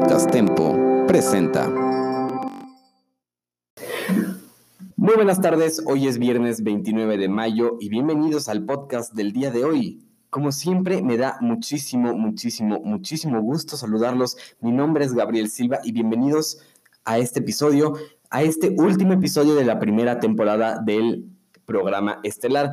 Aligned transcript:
Podcast 0.00 0.30
presenta. 1.08 1.68
Muy 4.96 5.14
buenas 5.16 5.40
tardes, 5.40 5.82
hoy 5.86 6.06
es 6.06 6.18
viernes 6.18 6.62
29 6.62 7.18
de 7.18 7.28
mayo 7.28 7.76
y 7.80 7.88
bienvenidos 7.88 8.48
al 8.48 8.64
podcast 8.64 9.12
del 9.14 9.32
día 9.32 9.50
de 9.50 9.64
hoy. 9.64 10.04
Como 10.30 10.52
siempre, 10.52 11.02
me 11.02 11.16
da 11.16 11.38
muchísimo, 11.40 12.14
muchísimo, 12.14 12.80
muchísimo 12.84 13.42
gusto 13.42 13.76
saludarlos. 13.76 14.36
Mi 14.60 14.70
nombre 14.70 15.04
es 15.04 15.14
Gabriel 15.14 15.50
Silva 15.50 15.80
y 15.82 15.90
bienvenidos 15.90 16.60
a 17.04 17.18
este 17.18 17.40
episodio, 17.40 17.94
a 18.30 18.42
este 18.42 18.74
último 18.78 19.14
episodio 19.14 19.56
de 19.56 19.64
la 19.64 19.80
primera 19.80 20.20
temporada 20.20 20.78
del 20.78 21.26
programa 21.64 22.20
estelar. 22.22 22.70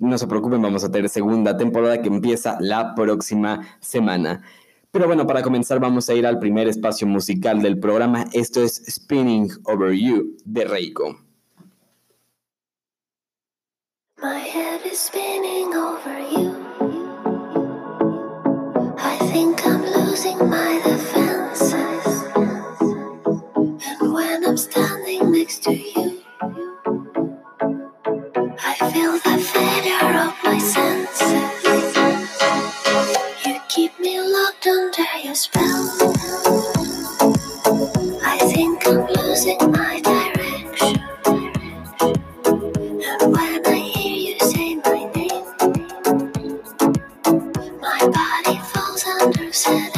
No 0.00 0.18
se 0.18 0.26
preocupen, 0.26 0.60
vamos 0.60 0.84
a 0.84 0.90
tener 0.90 1.08
segunda 1.08 1.56
temporada 1.56 2.02
que 2.02 2.08
empieza 2.08 2.58
la 2.60 2.94
próxima 2.94 3.66
semana. 3.80 4.42
Pero 4.90 5.06
bueno, 5.06 5.26
para 5.26 5.42
comenzar 5.42 5.80
vamos 5.80 6.08
a 6.08 6.14
ir 6.14 6.26
al 6.26 6.38
primer 6.38 6.66
espacio 6.66 7.06
musical 7.06 7.60
del 7.60 7.78
programa. 7.78 8.24
Esto 8.32 8.62
es 8.62 8.82
Spinning 8.88 9.50
Over 9.64 9.92
You 9.92 10.36
de 10.44 10.64
Reiko. 10.64 11.20
My 14.20 14.40
head 14.40 14.84
is 14.84 14.98
spinning 14.98 15.74
over 15.74 16.18
you. 16.32 16.47
It 48.50 48.62
falls 48.62 49.04
under 49.04 49.52
seven. 49.52 49.97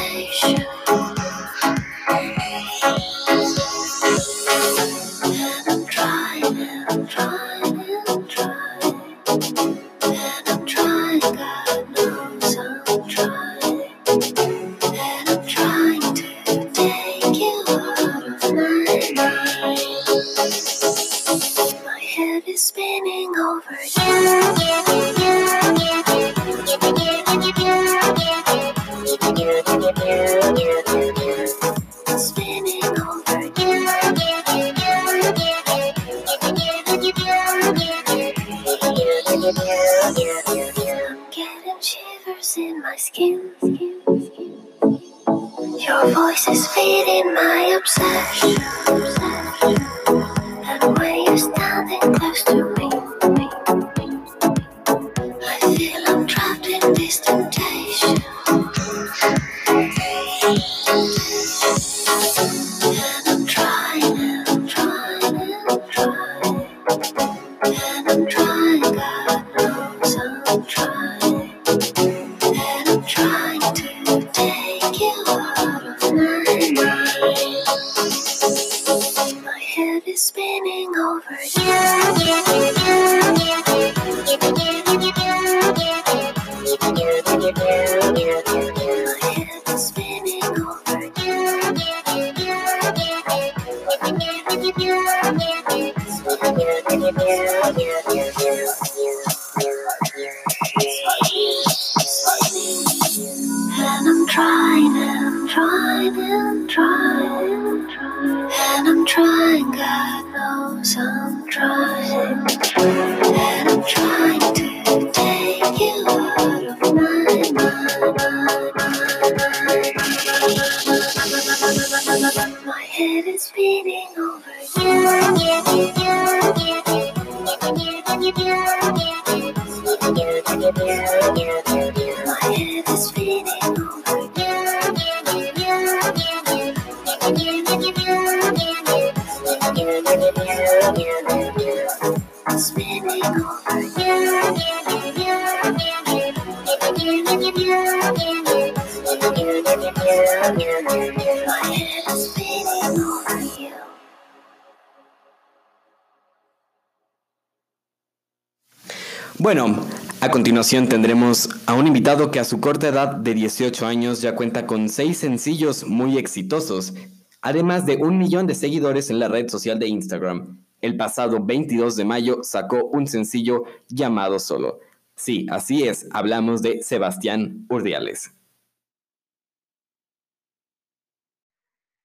Bueno, 159.38 159.86
a 160.20 160.30
continuación 160.30 160.86
tendremos 160.86 161.48
a 161.64 161.72
un 161.72 161.86
invitado 161.86 162.30
que 162.30 162.40
a 162.40 162.44
su 162.44 162.60
corta 162.60 162.88
edad 162.88 163.16
de 163.16 163.32
18 163.32 163.86
años 163.86 164.20
ya 164.20 164.36
cuenta 164.36 164.66
con 164.66 164.90
seis 164.90 165.16
sencillos 165.16 165.86
muy 165.86 166.18
exitosos, 166.18 166.92
además 167.40 167.86
de 167.86 167.96
un 167.96 168.18
millón 168.18 168.46
de 168.46 168.54
seguidores 168.54 169.08
en 169.08 169.18
la 169.18 169.28
red 169.28 169.48
social 169.48 169.78
de 169.78 169.88
Instagram. 169.88 170.62
El 170.82 170.98
pasado 170.98 171.42
22 171.42 171.96
de 171.96 172.04
mayo 172.04 172.40
sacó 172.42 172.84
un 172.84 173.06
sencillo 173.06 173.64
llamado 173.88 174.38
Solo. 174.38 174.80
Sí, 175.20 175.46
así 175.50 175.86
es, 175.86 176.08
hablamos 176.14 176.62
de 176.62 176.82
Sebastián 176.82 177.66
Urdiales. 177.68 178.34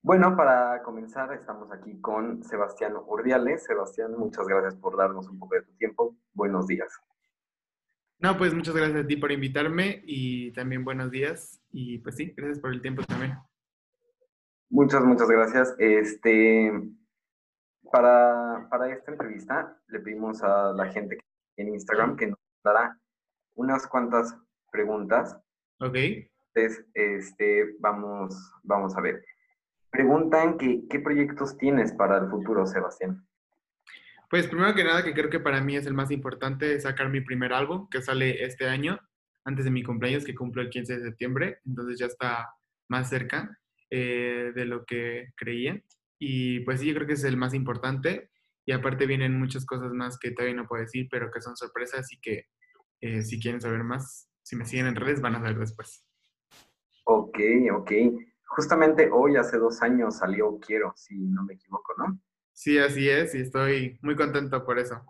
Bueno, 0.02 0.36
para 0.36 0.84
comenzar, 0.84 1.32
estamos 1.32 1.72
aquí 1.72 2.02
con 2.02 2.44
Sebastián 2.44 2.98
Urdiales. 3.08 3.64
Sebastián, 3.64 4.18
muchas 4.18 4.46
gracias 4.46 4.76
por 4.76 4.98
darnos 4.98 5.30
un 5.30 5.40
poco 5.40 5.56
de 5.56 5.62
tu 5.62 5.72
tiempo. 5.78 6.18
Buenos 6.34 6.68
días. 6.68 6.92
No, 8.20 8.38
pues 8.38 8.54
muchas 8.54 8.76
gracias 8.76 9.06
a 9.06 9.08
ti 9.08 9.16
por 9.16 9.32
invitarme 9.32 10.02
y 10.04 10.52
también 10.52 10.84
buenos 10.84 11.10
días. 11.10 11.62
Y 11.72 12.00
pues 12.00 12.18
sí, 12.18 12.34
gracias 12.36 12.60
por 12.60 12.74
el 12.74 12.82
tiempo 12.82 13.02
también. 13.04 13.38
Muchas, 14.70 15.02
muchas 15.06 15.30
gracias. 15.30 15.74
Este, 15.80 16.70
para, 17.90 18.68
para 18.70 18.92
esta 18.92 19.14
entrevista 19.14 19.82
le 19.88 20.02
pedimos 20.02 20.44
a 20.44 20.74
la 20.74 20.88
gente 20.88 21.18
en 21.56 21.70
Instagram 21.70 22.18
que 22.18 22.28
nos 22.28 22.40
dará 22.62 23.00
unas 23.56 23.88
cuantas 23.88 24.36
preguntas. 24.72 25.38
Ok. 25.80 25.96
Entonces, 26.54 26.86
este, 26.94 27.76
vamos, 27.80 28.36
vamos 28.64 28.96
a 28.96 29.02
ver. 29.02 29.24
Preguntan 29.90 30.58
que, 30.58 30.84
qué 30.90 31.00
proyectos 31.00 31.58
tienes 31.58 31.94
para 31.94 32.18
el 32.18 32.30
futuro, 32.30 32.66
Sebastián. 32.66 33.26
Pues 34.30 34.48
primero 34.48 34.74
que 34.74 34.84
nada, 34.84 35.04
que 35.04 35.14
creo 35.14 35.30
que 35.30 35.40
para 35.40 35.62
mí 35.62 35.76
es 35.76 35.86
el 35.86 35.94
más 35.94 36.12
importante, 36.12 36.76
es 36.76 36.84
sacar 36.84 37.10
mi 37.10 37.22
primer 37.22 37.54
álbum 37.54 37.88
que 37.90 38.02
sale 38.02 38.44
este 38.44 38.68
año, 38.68 39.00
antes 39.44 39.66
de 39.66 39.72
mi 39.72 39.84
cumpleaños, 39.84 40.26
que 40.26 40.36
cumplo 40.36 40.62
el 40.62 40.70
15 40.70 40.98
de 40.98 41.04
septiembre, 41.04 41.60
entonces 41.66 42.00
ya 42.00 42.08
está 42.08 42.50
más 42.90 43.10
cerca. 43.10 43.58
eh, 43.92 44.52
de 44.56 44.66
lo 44.66 44.84
que 44.84 45.32
creía. 45.38 45.82
Y 46.20 46.62
pues 46.62 46.80
sí, 46.80 46.88
yo 46.88 46.96
creo 46.96 47.08
que 47.08 47.14
es 47.14 47.24
el 47.24 47.38
más 47.38 47.54
importante. 47.54 48.30
Y 48.66 48.72
aparte 48.72 49.06
vienen 49.06 49.38
muchas 49.40 49.66
cosas 49.66 49.94
más 49.94 50.18
que 50.18 50.32
todavía 50.32 50.56
no 50.56 50.68
puedo 50.68 50.82
decir, 50.82 51.08
pero 51.10 51.32
que 51.32 51.40
son 51.40 51.56
sorpresas 51.56 52.12
y 52.12 52.20
que 52.20 52.48
eh, 53.02 53.22
si 53.22 53.40
quieren 53.40 53.62
saber 53.62 53.84
más, 53.84 54.30
si 54.42 54.56
me 54.56 54.66
siguen 54.66 54.88
en 54.88 54.96
redes, 54.96 55.22
van 55.22 55.36
a 55.36 55.40
ver 55.40 55.58
después. 55.58 56.06
Ok, 57.06 57.40
ok. 57.74 57.92
Justamente 58.48 59.10
hoy, 59.12 59.36
hace 59.38 59.58
dos 59.58 59.82
años, 59.82 60.18
salió 60.18 60.60
Quiero, 60.60 60.94
si 60.96 61.16
no 61.16 61.44
me 61.44 61.56
equivoco, 61.56 61.94
¿no? 61.98 62.20
Sí, 62.54 62.78
así 62.78 63.10
es, 63.10 63.36
y 63.36 63.42
estoy 63.42 64.00
muy 64.02 64.16
contento 64.16 64.66
por 64.66 64.80
eso. 64.80 65.04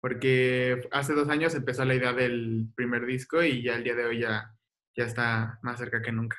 Porque 0.00 0.86
hace 0.92 1.14
dos 1.14 1.28
años 1.28 1.54
empezó 1.54 1.84
la 1.84 1.94
idea 1.94 2.12
del 2.12 2.68
primer 2.76 3.06
disco 3.06 3.42
y 3.42 3.62
ya 3.62 3.74
el 3.74 3.84
día 3.84 3.94
de 3.94 4.04
hoy 4.04 4.20
ya, 4.20 4.54
ya 4.94 5.04
está 5.04 5.58
más 5.62 5.78
cerca 5.78 6.02
que 6.02 6.12
nunca. 6.12 6.36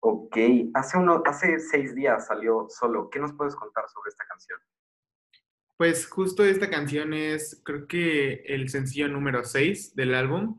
Ok, 0.00 0.36
hace, 0.74 0.96
uno, 0.96 1.22
hace 1.26 1.58
seis 1.58 1.94
días 1.94 2.26
salió 2.26 2.68
solo. 2.70 3.10
¿Qué 3.10 3.18
nos 3.18 3.32
puedes 3.32 3.56
contar 3.56 3.88
sobre 3.88 4.10
esta 4.10 4.24
canción? 4.24 4.58
Pues 5.78 6.08
justo 6.08 6.44
esta 6.44 6.70
canción 6.70 7.14
es, 7.14 7.62
creo 7.64 7.86
que 7.86 8.42
el 8.46 8.68
sencillo 8.68 9.06
número 9.06 9.44
6 9.44 9.94
del 9.94 10.12
álbum. 10.16 10.58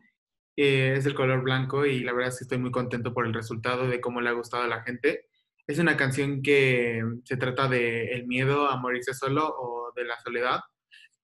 Eh, 0.55 0.95
es 0.97 1.05
el 1.05 1.13
color 1.13 1.43
blanco 1.43 1.85
y 1.85 2.01
la 2.01 2.13
verdad 2.13 2.29
es 2.29 2.39
que 2.39 2.45
estoy 2.45 2.57
muy 2.57 2.71
contento 2.71 3.13
por 3.13 3.25
el 3.27 3.33
resultado 3.33 3.87
de 3.89 3.99
cómo 3.99 4.21
le 4.21 4.29
ha 4.29 4.33
gustado 4.33 4.63
a 4.63 4.67
la 4.67 4.81
gente. 4.83 5.25
Es 5.67 5.77
una 5.77 5.97
canción 5.97 6.41
que 6.41 7.03
se 7.25 7.37
trata 7.37 7.67
de 7.67 8.13
el 8.13 8.27
miedo 8.27 8.69
a 8.69 8.77
morirse 8.77 9.13
solo 9.13 9.45
o 9.45 9.91
de 9.93 10.05
la 10.05 10.17
soledad. 10.21 10.61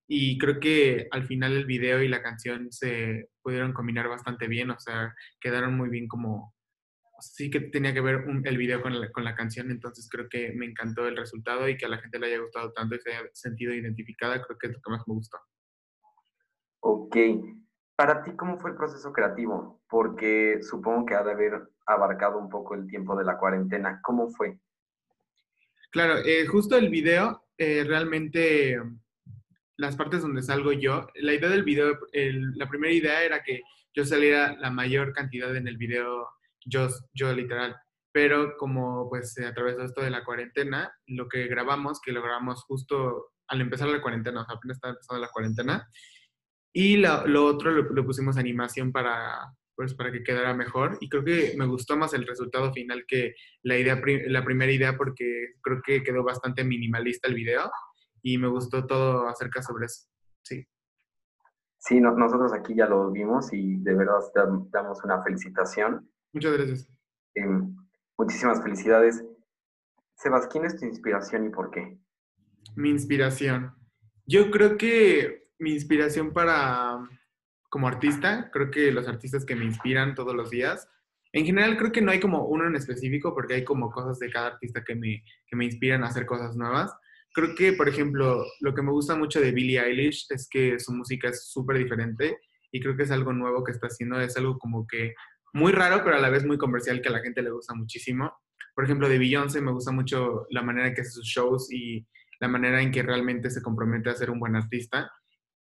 Y 0.07 0.37
creo 0.39 0.59
que 0.59 1.07
al 1.11 1.25
final 1.25 1.53
el 1.53 1.65
video 1.65 2.01
y 2.03 2.09
la 2.09 2.21
canción 2.21 2.71
se 2.73 3.29
pudieron 3.41 3.73
combinar 3.73 4.09
bastante 4.09 4.47
bien, 4.49 4.71
o 4.71 4.79
sea, 4.79 5.15
quedaron 5.39 5.77
muy 5.77 5.89
bien 5.89 6.07
como 6.09 6.54
sí 7.33 7.49
que 7.49 7.59
tenía 7.59 7.93
que 7.93 8.01
ver 8.01 8.25
el 8.43 8.57
video 8.57 8.81
con 8.81 8.99
la, 8.99 9.11
con 9.11 9.23
la, 9.23 9.35
canción, 9.35 9.71
entonces 9.71 10.07
creo 10.09 10.27
que 10.29 10.53
me 10.53 10.65
encantó 10.65 11.07
el 11.07 11.17
resultado 11.17 11.67
y 11.67 11.77
que 11.77 11.85
a 11.85 11.89
la 11.89 11.97
gente 11.97 12.19
le 12.19 12.27
haya 12.27 12.39
gustado 12.39 12.71
tanto 12.73 12.95
y 12.95 12.99
se 12.99 13.11
haya 13.11 13.29
sentido 13.33 13.73
identificada, 13.73 14.41
creo 14.41 14.57
que 14.57 14.67
es 14.67 14.73
lo 14.73 14.81
que 14.81 14.91
más 14.91 15.07
me 15.07 15.13
gustó. 15.13 15.37
Ok. 16.81 17.17
Para 17.95 18.23
ti, 18.23 18.31
¿cómo 18.35 18.59
fue 18.59 18.71
el 18.71 18.75
proceso 18.75 19.13
creativo? 19.13 19.81
Porque 19.89 20.59
supongo 20.61 21.05
que 21.05 21.15
ha 21.15 21.23
de 21.23 21.31
haber 21.31 21.69
abarcado 21.85 22.37
un 22.37 22.49
poco 22.49 22.75
el 22.75 22.87
tiempo 22.87 23.15
de 23.15 23.23
la 23.23 23.37
cuarentena. 23.37 24.01
¿Cómo 24.03 24.29
fue? 24.29 24.59
Claro, 25.91 26.17
eh, 26.17 26.45
justo 26.45 26.75
el 26.75 26.89
video, 26.89 27.45
eh, 27.57 27.85
realmente 27.87 28.77
las 29.77 29.95
partes 29.95 30.21
donde 30.21 30.41
salgo 30.41 30.73
yo, 30.73 31.07
la 31.15 31.33
idea 31.33 31.49
del 31.49 31.63
video, 31.63 31.97
la 32.11 32.67
primera 32.67 32.93
idea 32.93 33.23
era 33.23 33.43
que 33.43 33.61
yo 33.93 34.05
saliera 34.05 34.55
la 34.57 34.71
mayor 34.71 35.13
cantidad 35.13 35.55
en 35.55 35.67
el 35.67 35.77
video 35.77 36.27
yo, 36.65 36.87
yo 37.13 37.33
literal. 37.33 37.75
Pero 38.11 38.55
como 38.57 39.09
pues 39.09 39.33
se 39.33 39.45
atravesó 39.45 39.83
esto 39.83 40.01
de 40.01 40.09
la 40.09 40.23
cuarentena, 40.23 40.93
lo 41.07 41.27
que 41.27 41.47
grabamos, 41.47 41.99
que 42.01 42.11
lo 42.11 42.21
grabamos 42.21 42.63
justo 42.63 43.31
al 43.47 43.61
empezar 43.61 43.87
la 43.87 44.01
cuarentena, 44.01 44.41
o 44.41 44.45
sea, 44.45 44.55
apenas 44.55 44.77
estaba 44.77 44.93
empezando 44.93 45.21
la 45.21 45.31
cuarentena, 45.31 45.87
y 46.73 46.97
lo, 46.97 47.25
lo 47.25 47.45
otro 47.45 47.71
lo, 47.71 48.05
pusimos 48.05 48.37
animación 48.37 48.91
para, 48.91 49.53
pues, 49.75 49.93
para 49.93 50.11
que 50.11 50.23
quedara 50.23 50.53
mejor. 50.53 50.97
Y 50.99 51.07
creo 51.07 51.23
que 51.23 51.53
me 51.57 51.65
gustó 51.65 51.95
más 51.95 52.13
el 52.13 52.27
resultado 52.27 52.73
final 52.73 53.05
que 53.07 53.33
la, 53.63 53.77
idea, 53.77 54.01
la 54.27 54.43
primera 54.43 54.71
idea 54.71 54.97
porque 54.97 55.53
creo 55.61 55.81
que 55.81 56.03
quedó 56.03 56.23
bastante 56.23 56.65
minimalista 56.65 57.29
el 57.29 57.35
video 57.35 57.71
y 58.21 58.37
me 58.37 58.49
gustó 58.49 58.85
todo 58.85 59.29
acerca 59.29 59.61
sobre 59.61 59.85
eso. 59.85 60.07
Sí. 60.43 60.67
Sí, 61.77 62.01
nosotros 62.01 62.51
aquí 62.51 62.75
ya 62.75 62.87
lo 62.87 63.09
vimos 63.11 63.53
y 63.53 63.77
de 63.77 63.93
verdad 63.93 64.19
damos 64.69 65.01
una 65.03 65.23
felicitación. 65.23 66.09
Muchas 66.35 66.51
gracias. 66.51 66.89
Em, 67.33 67.73
muchísimas 68.17 68.61
felicidades. 68.61 69.23
Sebas, 70.17 70.47
¿quién 70.47 70.65
es 70.65 70.77
tu 70.77 70.85
inspiración 70.85 71.45
y 71.45 71.49
por 71.49 71.71
qué? 71.71 71.97
Mi 72.75 72.89
inspiración. 72.89 73.73
Yo 74.25 74.51
creo 74.51 74.75
que 74.77 75.47
mi 75.59 75.71
inspiración 75.71 76.33
para, 76.33 76.99
como 77.69 77.87
artista, 77.87 78.49
creo 78.51 78.69
que 78.69 78.91
los 78.91 79.07
artistas 79.07 79.45
que 79.45 79.55
me 79.55 79.63
inspiran 79.63 80.13
todos 80.13 80.35
los 80.35 80.49
días, 80.49 80.89
en 81.31 81.45
general 81.45 81.77
creo 81.77 81.93
que 81.93 82.01
no 82.01 82.11
hay 82.11 82.19
como 82.19 82.45
uno 82.47 82.67
en 82.67 82.75
específico 82.75 83.33
porque 83.33 83.53
hay 83.53 83.63
como 83.63 83.89
cosas 83.89 84.19
de 84.19 84.29
cada 84.29 84.47
artista 84.47 84.83
que 84.83 84.95
me, 84.95 85.23
que 85.47 85.55
me 85.55 85.63
inspiran 85.63 86.03
a 86.03 86.07
hacer 86.07 86.25
cosas 86.25 86.57
nuevas. 86.57 86.93
Creo 87.33 87.55
que, 87.55 87.71
por 87.71 87.87
ejemplo, 87.87 88.43
lo 88.59 88.73
que 88.73 88.81
me 88.81 88.91
gusta 88.91 89.15
mucho 89.15 89.39
de 89.39 89.53
Billie 89.53 89.79
Eilish 89.79 90.25
es 90.31 90.49
que 90.49 90.79
su 90.79 90.91
música 90.91 91.29
es 91.29 91.47
súper 91.47 91.77
diferente 91.77 92.39
y 92.73 92.81
creo 92.81 92.97
que 92.97 93.03
es 93.03 93.11
algo 93.11 93.31
nuevo 93.31 93.63
que 93.63 93.71
está 93.71 93.87
haciendo, 93.87 94.19
es 94.19 94.35
algo 94.35 94.59
como 94.59 94.85
que 94.85 95.13
muy 95.55 95.71
raro, 95.71 96.01
pero 96.03 96.17
a 96.17 96.19
la 96.19 96.29
vez 96.29 96.45
muy 96.45 96.57
comercial 96.57 97.01
que 97.01 97.07
a 97.07 97.13
la 97.13 97.21
gente 97.21 97.41
le 97.41 97.49
gusta 97.49 97.73
muchísimo. 97.73 98.29
Por 98.75 98.83
ejemplo, 98.83 99.07
de 99.07 99.17
Beyoncé 99.17 99.61
me 99.61 99.71
gusta 99.71 99.89
mucho 99.89 100.45
la 100.49 100.61
manera 100.61 100.89
en 100.89 100.93
que 100.93 100.99
hace 100.99 101.11
sus 101.11 101.25
shows 101.25 101.71
y 101.71 102.05
la 102.41 102.49
manera 102.49 102.81
en 102.81 102.91
que 102.91 103.01
realmente 103.01 103.49
se 103.49 103.61
compromete 103.61 104.09
a 104.09 104.15
ser 104.15 104.29
un 104.29 104.39
buen 104.39 104.57
artista. 104.57 105.09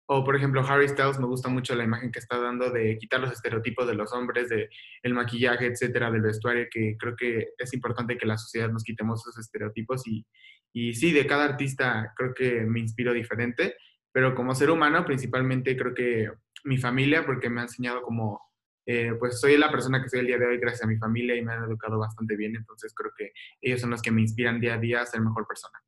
O, 0.07 0.25
por 0.25 0.37
ejemplo, 0.37 0.67
Harry 0.67 0.89
Styles 0.89 1.19
me 1.19 1.27
gusta 1.27 1.51
mucho 1.51 1.75
la 1.75 1.85
imagen 1.85 2.11
que 2.11 2.19
está 2.19 2.39
dando 2.39 2.71
de 2.71 2.97
quitar 2.97 3.21
los 3.21 3.31
estereotipos 3.33 3.87
de 3.87 3.95
los 3.95 4.11
hombres, 4.15 4.49
de 4.49 4.71
el 5.03 5.13
maquillaje, 5.13 5.67
etcétera, 5.67 6.11
del 6.11 6.23
vestuario, 6.23 6.67
que 6.71 6.97
creo 6.99 7.15
que 7.15 7.49
es 7.59 7.75
importante 7.75 8.17
que 8.17 8.27
la 8.27 8.39
sociedad 8.39 8.71
nos 8.71 8.85
quitemos 8.85 9.21
esos 9.21 9.39
estereotipos. 9.39 10.07
Y, 10.07 10.27
y 10.73 10.95
sí, 10.95 11.13
de 11.13 11.27
cada 11.27 11.45
artista 11.45 12.11
creo 12.17 12.33
que 12.33 12.63
me 12.63 12.81
inspiro 12.81 13.13
diferente, 13.13 13.77
pero 14.13 14.35
como 14.35 14.55
ser 14.55 14.71
humano, 14.71 15.05
principalmente 15.05 15.77
creo 15.77 15.93
que 15.93 16.31
mi 16.65 16.79
familia, 16.79 17.27
porque 17.27 17.51
me 17.51 17.61
ha 17.61 17.65
enseñado 17.65 18.01
como 18.01 18.41
eh, 18.87 19.15
pues 19.19 19.41
soy 19.41 19.57
la 19.57 19.71
persona 19.71 20.03
que 20.03 20.09
soy 20.09 20.21
el 20.21 20.27
día 20.27 20.39
de 20.39 20.47
hoy 20.47 20.59
gracias 20.59 20.85
a 20.85 20.87
mi 20.87 20.97
familia 20.97 21.35
y 21.37 21.43
me 21.43 21.53
han 21.53 21.65
educado 21.65 21.99
bastante 21.99 22.37
bien, 22.37 22.55
entonces 22.57 22.93
creo 22.95 23.13
que 23.17 23.33
ellos 23.61 23.81
son 23.81 23.91
los 23.91 24.03
que 24.03 24.11
me 24.11 24.21
inspiran 24.21 24.61
día 24.61 24.75
a 24.75 24.79
día 24.79 25.01
a 25.01 25.07
ser 25.07 25.21
mejor 25.21 25.47
persona. 25.47 25.79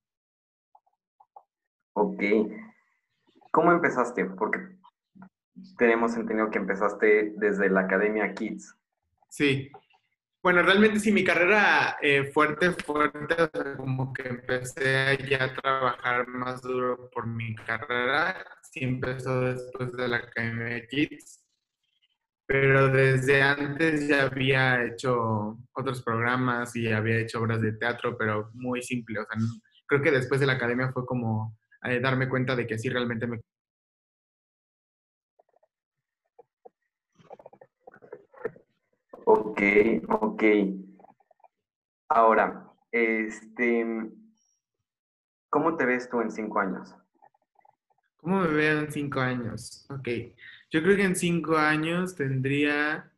Ok. 1.94 2.22
¿Cómo 3.52 3.72
empezaste? 3.72 4.24
Porque 4.26 4.58
tenemos 5.78 6.14
entendido 6.16 6.50
que 6.50 6.58
empezaste 6.58 7.32
desde 7.36 7.70
la 7.70 7.80
Academia 7.80 8.34
Kids. 8.34 8.74
Sí. 9.28 9.70
Bueno, 10.42 10.62
realmente 10.62 11.00
sí, 11.00 11.10
mi 11.10 11.24
carrera 11.24 11.96
eh, 12.00 12.30
fuerte, 12.32 12.70
fuerte, 12.72 13.34
como 13.76 14.12
que 14.12 14.28
empecé 14.28 15.18
ya 15.28 15.44
a 15.44 15.54
trabajar 15.54 16.28
más 16.28 16.62
duro 16.62 17.10
por 17.10 17.26
mi 17.26 17.54
carrera. 17.56 18.46
Sí 18.62 18.84
empezó 18.84 19.40
después 19.40 19.92
de 19.92 20.08
la 20.08 20.18
Academia 20.18 20.86
Kids 20.86 21.45
pero 22.46 22.88
desde 22.88 23.42
antes 23.42 24.06
ya 24.06 24.24
había 24.24 24.84
hecho 24.84 25.58
otros 25.72 26.02
programas 26.02 26.76
y 26.76 26.92
había 26.92 27.18
hecho 27.18 27.40
obras 27.40 27.60
de 27.60 27.72
teatro, 27.72 28.16
pero 28.16 28.50
muy 28.54 28.82
simple. 28.82 29.18
O 29.18 29.24
sea, 29.24 29.36
creo 29.86 30.00
que 30.00 30.12
después 30.12 30.40
de 30.40 30.46
la 30.46 30.52
academia 30.52 30.92
fue 30.92 31.04
como 31.04 31.56
eh, 31.82 31.98
darme 31.98 32.28
cuenta 32.28 32.54
de 32.54 32.66
que 32.66 32.78
sí 32.78 32.88
realmente 32.88 33.26
me... 33.26 33.40
Ok, 39.24 39.60
ok. 40.08 40.42
Ahora, 42.08 42.70
este, 42.92 43.84
¿cómo 45.50 45.76
te 45.76 45.84
ves 45.84 46.08
tú 46.08 46.20
en 46.20 46.30
cinco 46.30 46.60
años? 46.60 46.94
¿Cómo 48.18 48.40
me 48.42 48.48
veo 48.48 48.80
en 48.80 48.92
cinco 48.92 49.18
años? 49.18 49.84
Ok. 49.90 50.08
Yo 50.76 50.82
creo 50.82 50.96
que 50.96 51.04
en 51.04 51.16
cinco 51.16 51.56
años 51.56 52.14
tendría. 52.16 53.10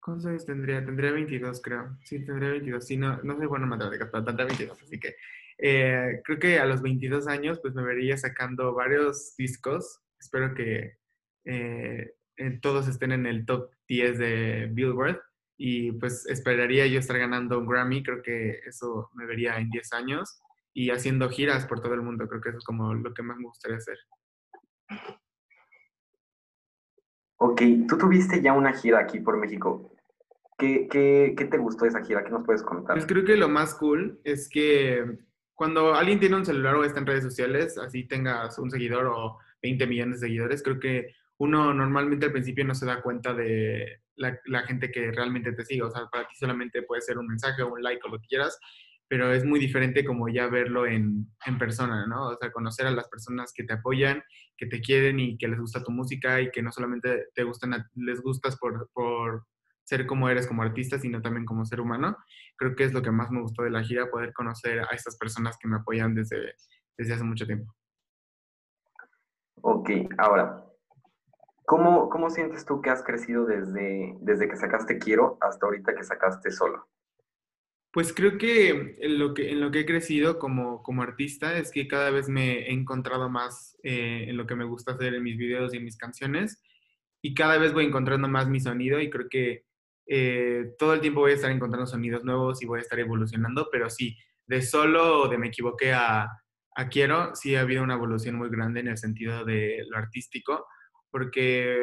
¿Cuántos 0.00 0.24
años 0.24 0.46
tendría? 0.46 0.82
Tendría 0.82 1.12
22, 1.12 1.60
creo. 1.60 1.98
Sí, 2.02 2.24
tendría 2.24 2.52
22. 2.52 2.86
Sí, 2.86 2.96
no, 2.96 3.22
no 3.22 3.36
soy 3.36 3.44
bueno 3.44 3.66
en 3.66 3.68
matemáticas, 3.68 4.08
pero 4.10 4.24
tendría 4.24 4.46
22. 4.46 4.82
Así 4.82 4.98
que 4.98 5.14
eh, 5.58 6.22
creo 6.24 6.38
que 6.38 6.58
a 6.58 6.64
los 6.64 6.80
22 6.80 7.28
años, 7.28 7.60
pues 7.60 7.74
me 7.74 7.82
vería 7.82 8.16
sacando 8.16 8.72
varios 8.72 9.36
discos. 9.36 10.00
Espero 10.18 10.54
que 10.54 10.96
eh, 11.44 12.14
todos 12.62 12.88
estén 12.88 13.12
en 13.12 13.26
el 13.26 13.44
top 13.44 13.70
10 13.88 14.18
de 14.18 14.70
Billboard. 14.72 15.20
Y 15.58 15.92
pues 15.92 16.24
esperaría 16.24 16.86
yo 16.86 16.98
estar 16.98 17.18
ganando 17.18 17.58
un 17.58 17.66
Grammy. 17.66 18.04
Creo 18.04 18.22
que 18.22 18.60
eso 18.64 19.10
me 19.12 19.26
vería 19.26 19.58
en 19.58 19.68
10 19.68 19.92
años. 19.92 20.40
Y 20.72 20.88
haciendo 20.88 21.28
giras 21.28 21.66
por 21.66 21.82
todo 21.82 21.92
el 21.92 22.00
mundo. 22.00 22.26
Creo 22.26 22.40
que 22.40 22.48
eso 22.48 22.58
es 22.58 22.64
como 22.64 22.94
lo 22.94 23.12
que 23.12 23.22
más 23.22 23.36
me 23.36 23.48
gustaría 23.48 23.76
hacer. 23.76 23.98
Ok, 27.38 27.62
tú 27.88 27.98
tuviste 27.98 28.40
ya 28.40 28.52
una 28.52 28.72
gira 28.72 29.00
aquí 29.00 29.20
por 29.20 29.36
México. 29.36 29.92
¿Qué, 30.58 30.88
qué, 30.90 31.34
qué 31.36 31.44
te 31.44 31.58
gustó 31.58 31.84
de 31.84 31.90
esa 31.90 32.02
gira? 32.02 32.24
¿Qué 32.24 32.30
nos 32.30 32.44
puedes 32.44 32.62
contar? 32.62 32.96
Pues 32.96 33.06
creo 33.06 33.24
que 33.24 33.36
lo 33.36 33.48
más 33.48 33.74
cool 33.74 34.20
es 34.24 34.48
que 34.48 35.18
cuando 35.54 35.94
alguien 35.94 36.18
tiene 36.18 36.36
un 36.36 36.46
celular 36.46 36.76
o 36.76 36.84
está 36.84 37.00
en 37.00 37.06
redes 37.06 37.24
sociales, 37.24 37.76
así 37.78 38.04
tengas 38.04 38.58
un 38.58 38.70
seguidor 38.70 39.06
o 39.06 39.38
20 39.62 39.86
millones 39.86 40.20
de 40.20 40.28
seguidores, 40.28 40.62
creo 40.62 40.80
que 40.80 41.14
uno 41.38 41.74
normalmente 41.74 42.26
al 42.26 42.32
principio 42.32 42.64
no 42.64 42.74
se 42.74 42.86
da 42.86 43.02
cuenta 43.02 43.34
de 43.34 44.00
la, 44.14 44.38
la, 44.46 44.62
gente 44.62 44.90
que 44.90 45.12
realmente 45.12 45.52
te 45.52 45.64
sigue. 45.64 45.82
O 45.82 45.90
sea, 45.90 46.06
para 46.06 46.26
ti 46.26 46.34
solamente 46.36 46.82
puede 46.82 47.02
ser 47.02 47.18
un 47.18 47.26
mensaje 47.26 47.62
o 47.62 47.72
un 47.72 47.82
like 47.82 48.00
o 48.06 48.10
lo 48.10 48.18
que 48.18 48.26
quieras, 48.26 48.58
pero 49.08 49.32
es 49.32 49.44
muy 49.44 49.60
diferente 49.60 50.04
como 50.04 50.28
ya 50.28 50.48
verlo 50.48 50.86
en, 50.86 51.26
en, 51.46 51.58
persona, 51.58 52.06
¿no? 52.06 52.28
O 52.28 52.36
sea, 52.36 52.50
conocer 52.50 52.86
a 52.86 52.90
las 52.90 53.08
personas 53.08 53.52
que 53.54 53.64
te 53.64 53.74
apoyan, 53.74 54.22
que 54.56 54.66
te 54.66 54.80
quieren 54.80 55.20
y 55.20 55.38
que 55.38 55.48
les 55.48 55.60
gusta 55.60 55.82
tu 55.82 55.92
música 55.92 56.40
y 56.40 56.50
que 56.50 56.62
no 56.62 56.72
solamente 56.72 57.28
te 57.34 57.44
gustan, 57.44 57.86
les 57.94 58.20
gustas 58.20 58.56
por, 58.56 58.90
por, 58.92 59.44
ser 59.86 60.06
como 60.06 60.28
eres 60.28 60.46
como 60.46 60.62
artista, 60.62 60.98
sino 60.98 61.22
también 61.22 61.46
como 61.46 61.64
ser 61.64 61.80
humano. 61.80 62.16
Creo 62.56 62.74
que 62.74 62.84
es 62.84 62.92
lo 62.92 63.02
que 63.02 63.12
más 63.12 63.30
me 63.30 63.40
gustó 63.40 63.62
de 63.62 63.70
la 63.70 63.84
gira, 63.84 64.10
poder 64.10 64.32
conocer 64.32 64.80
a 64.80 64.94
estas 64.94 65.16
personas 65.16 65.56
que 65.60 65.68
me 65.68 65.76
apoyan 65.76 66.14
desde, 66.14 66.54
desde 66.98 67.14
hace 67.14 67.24
mucho 67.24 67.46
tiempo. 67.46 67.72
Ok, 69.62 69.90
ahora, 70.18 70.64
¿cómo, 71.64 72.08
¿cómo 72.08 72.30
sientes 72.30 72.64
tú 72.64 72.82
que 72.82 72.90
has 72.90 73.02
crecido 73.02 73.46
desde, 73.46 74.16
desde 74.20 74.48
que 74.48 74.56
sacaste 74.56 74.98
Quiero 74.98 75.38
hasta 75.40 75.66
ahorita 75.66 75.94
que 75.94 76.02
sacaste 76.02 76.50
Solo? 76.50 76.88
Pues 77.96 78.12
creo 78.12 78.36
que 78.36 78.94
en 79.00 79.18
lo 79.18 79.32
que, 79.32 79.50
en 79.52 79.58
lo 79.58 79.70
que 79.70 79.80
he 79.80 79.86
crecido 79.86 80.38
como, 80.38 80.82
como 80.82 81.02
artista 81.02 81.56
es 81.56 81.70
que 81.70 81.88
cada 81.88 82.10
vez 82.10 82.28
me 82.28 82.68
he 82.68 82.70
encontrado 82.70 83.30
más 83.30 83.78
eh, 83.82 84.26
en 84.28 84.36
lo 84.36 84.46
que 84.46 84.54
me 84.54 84.66
gusta 84.66 84.92
hacer 84.92 85.14
en 85.14 85.22
mis 85.22 85.38
videos 85.38 85.72
y 85.72 85.78
en 85.78 85.84
mis 85.84 85.96
canciones 85.96 86.62
y 87.22 87.32
cada 87.32 87.56
vez 87.56 87.72
voy 87.72 87.86
encontrando 87.86 88.28
más 88.28 88.50
mi 88.50 88.60
sonido 88.60 89.00
y 89.00 89.08
creo 89.08 89.30
que 89.30 89.64
eh, 90.08 90.74
todo 90.78 90.92
el 90.92 91.00
tiempo 91.00 91.20
voy 91.20 91.30
a 91.30 91.36
estar 91.36 91.50
encontrando 91.50 91.86
sonidos 91.86 92.22
nuevos 92.22 92.62
y 92.62 92.66
voy 92.66 92.80
a 92.80 92.82
estar 92.82 92.98
evolucionando, 92.98 93.68
pero 93.72 93.88
sí, 93.88 94.14
de 94.46 94.60
solo 94.60 95.28
de 95.28 95.38
me 95.38 95.46
equivoqué 95.46 95.94
a, 95.94 96.28
a 96.74 96.88
quiero, 96.90 97.34
sí 97.34 97.56
ha 97.56 97.62
habido 97.62 97.82
una 97.82 97.94
evolución 97.94 98.34
muy 98.34 98.50
grande 98.50 98.80
en 98.80 98.88
el 98.88 98.98
sentido 98.98 99.42
de 99.46 99.86
lo 99.88 99.96
artístico, 99.96 100.66
porque, 101.10 101.78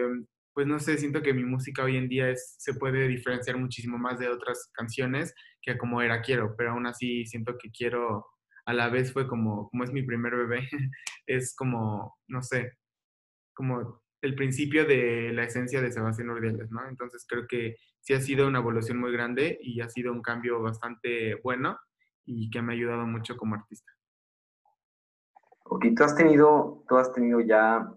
pues 0.53 0.67
no 0.67 0.79
sé, 0.79 0.97
siento 0.97 1.21
que 1.21 1.33
mi 1.33 1.43
música 1.43 1.83
hoy 1.83 1.97
en 1.97 2.07
día 2.07 2.29
es, 2.29 2.55
se 2.59 2.75
puede 2.75 3.07
diferenciar 3.07 3.57
muchísimo 3.57 3.97
más 3.97 4.19
de 4.19 4.29
otras 4.29 4.69
canciones 4.73 5.33
que 5.61 5.77
como 5.77 6.01
era 6.01 6.21
quiero, 6.21 6.55
pero 6.55 6.71
aún 6.71 6.85
así 6.85 7.25
siento 7.25 7.57
que 7.57 7.71
quiero, 7.71 8.25
a 8.65 8.73
la 8.73 8.89
vez 8.89 9.11
fue 9.13 9.27
como, 9.27 9.69
como 9.69 9.83
es 9.83 9.91
mi 9.91 10.03
primer 10.03 10.35
bebé, 10.35 10.67
es 11.27 11.55
como, 11.55 12.17
no 12.27 12.41
sé, 12.43 12.73
como 13.53 14.01
el 14.21 14.35
principio 14.35 14.85
de 14.85 15.31
la 15.33 15.43
esencia 15.43 15.81
de 15.81 15.91
Sebastián 15.91 16.29
Urdiales, 16.29 16.71
¿no? 16.71 16.87
Entonces 16.87 17.25
creo 17.27 17.45
que 17.47 17.75
sí 17.99 18.13
ha 18.13 18.21
sido 18.21 18.47
una 18.47 18.59
evolución 18.59 18.97
muy 18.97 19.11
grande 19.11 19.59
y 19.61 19.81
ha 19.81 19.89
sido 19.89 20.13
un 20.13 20.21
cambio 20.21 20.61
bastante 20.61 21.35
bueno 21.43 21.77
y 22.25 22.49
que 22.49 22.61
me 22.61 22.73
ha 22.73 22.75
ayudado 22.75 23.05
mucho 23.05 23.35
como 23.35 23.55
artista. 23.55 23.91
Ok, 25.65 25.87
tú 25.95 26.03
has 26.03 26.15
tenido, 26.15 26.83
tú 26.87 26.97
has 26.97 27.11
tenido 27.11 27.41
ya, 27.41 27.89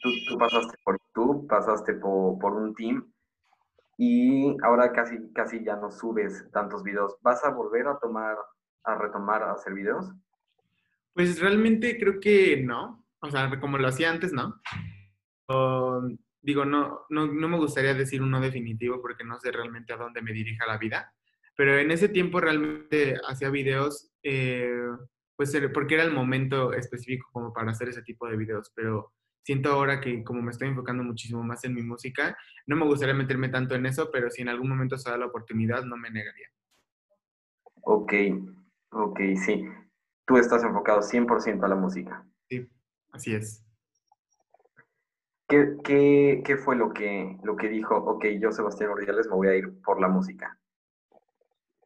tú, 0.00 0.38
pasaste 0.38 0.76
por 0.84 0.98
YouTube, 0.98 1.46
pasaste 1.48 1.94
por, 1.94 2.38
por, 2.38 2.54
un 2.54 2.74
team 2.74 3.12
y 3.98 4.56
ahora 4.62 4.92
casi, 4.92 5.32
casi 5.32 5.64
ya 5.64 5.76
no 5.76 5.90
subes 5.90 6.50
tantos 6.52 6.82
videos. 6.82 7.16
¿Vas 7.22 7.44
a 7.44 7.50
volver 7.50 7.86
a 7.86 7.98
tomar, 7.98 8.36
a 8.84 8.94
retomar 8.96 9.42
a 9.42 9.52
hacer 9.52 9.74
videos? 9.74 10.12
Pues 11.14 11.40
realmente 11.40 11.98
creo 11.98 12.20
que 12.20 12.62
no, 12.62 13.04
o 13.20 13.30
sea, 13.30 13.58
como 13.58 13.78
lo 13.78 13.88
hacía 13.88 14.10
antes, 14.10 14.32
no 14.32 14.60
digo, 16.46 16.64
no, 16.64 17.06
no, 17.10 17.26
no, 17.26 17.48
me 17.48 17.56
gustaría 17.58 17.92
decir 17.92 18.22
uno 18.22 18.40
definitivo 18.40 19.02
porque 19.02 19.24
no 19.24 19.38
sé 19.40 19.50
realmente 19.50 19.92
a 19.92 19.96
dónde 19.96 20.22
me 20.22 20.32
dirija 20.32 20.64
la 20.64 20.78
vida, 20.78 21.12
pero 21.56 21.76
en 21.76 21.90
ese 21.90 22.08
tiempo 22.08 22.40
realmente 22.40 23.16
hacía 23.28 23.50
videos, 23.50 24.12
eh, 24.22 24.78
pues 25.34 25.52
porque 25.74 25.94
era 25.94 26.04
el 26.04 26.12
momento 26.12 26.72
específico 26.72 27.28
como 27.32 27.52
para 27.52 27.72
hacer 27.72 27.88
ese 27.88 28.02
tipo 28.02 28.28
de 28.28 28.36
videos, 28.36 28.72
pero 28.76 29.12
siento 29.46 29.70
ahora 29.70 30.00
que 30.00 30.24
como 30.24 30.42
me 30.42 30.50
estoy 30.50 30.66
enfocando 30.66 31.04
muchísimo 31.04 31.40
más 31.44 31.62
en 31.62 31.72
mi 31.72 31.80
música, 31.80 32.36
no 32.66 32.74
me 32.74 32.84
gustaría 32.84 33.14
meterme 33.14 33.48
tanto 33.48 33.76
en 33.76 33.86
eso, 33.86 34.10
pero 34.10 34.28
si 34.28 34.42
en 34.42 34.48
algún 34.48 34.68
momento 34.68 34.98
se 34.98 35.08
da 35.08 35.16
la 35.16 35.26
oportunidad, 35.26 35.84
no 35.84 35.96
me 35.96 36.10
negaría. 36.10 36.48
Ok, 37.82 38.12
ok, 38.90 39.20
sí. 39.36 39.64
Tú 40.26 40.36
estás 40.36 40.64
enfocado 40.64 41.00
100% 41.00 41.64
a 41.64 41.68
la 41.68 41.76
música. 41.76 42.26
Sí, 42.48 42.68
así 43.12 43.36
es. 43.36 43.64
¿Qué, 45.48 45.76
qué, 45.84 46.42
qué 46.44 46.56
fue 46.56 46.74
lo 46.74 46.92
que, 46.92 47.38
lo 47.44 47.54
que 47.54 47.68
dijo, 47.68 47.94
ok, 47.94 48.24
yo 48.40 48.50
Sebastián 48.50 48.90
Ordiales 48.90 49.28
me 49.28 49.36
voy 49.36 49.46
a 49.46 49.54
ir 49.54 49.80
por 49.80 50.00
la 50.00 50.08
música? 50.08 50.58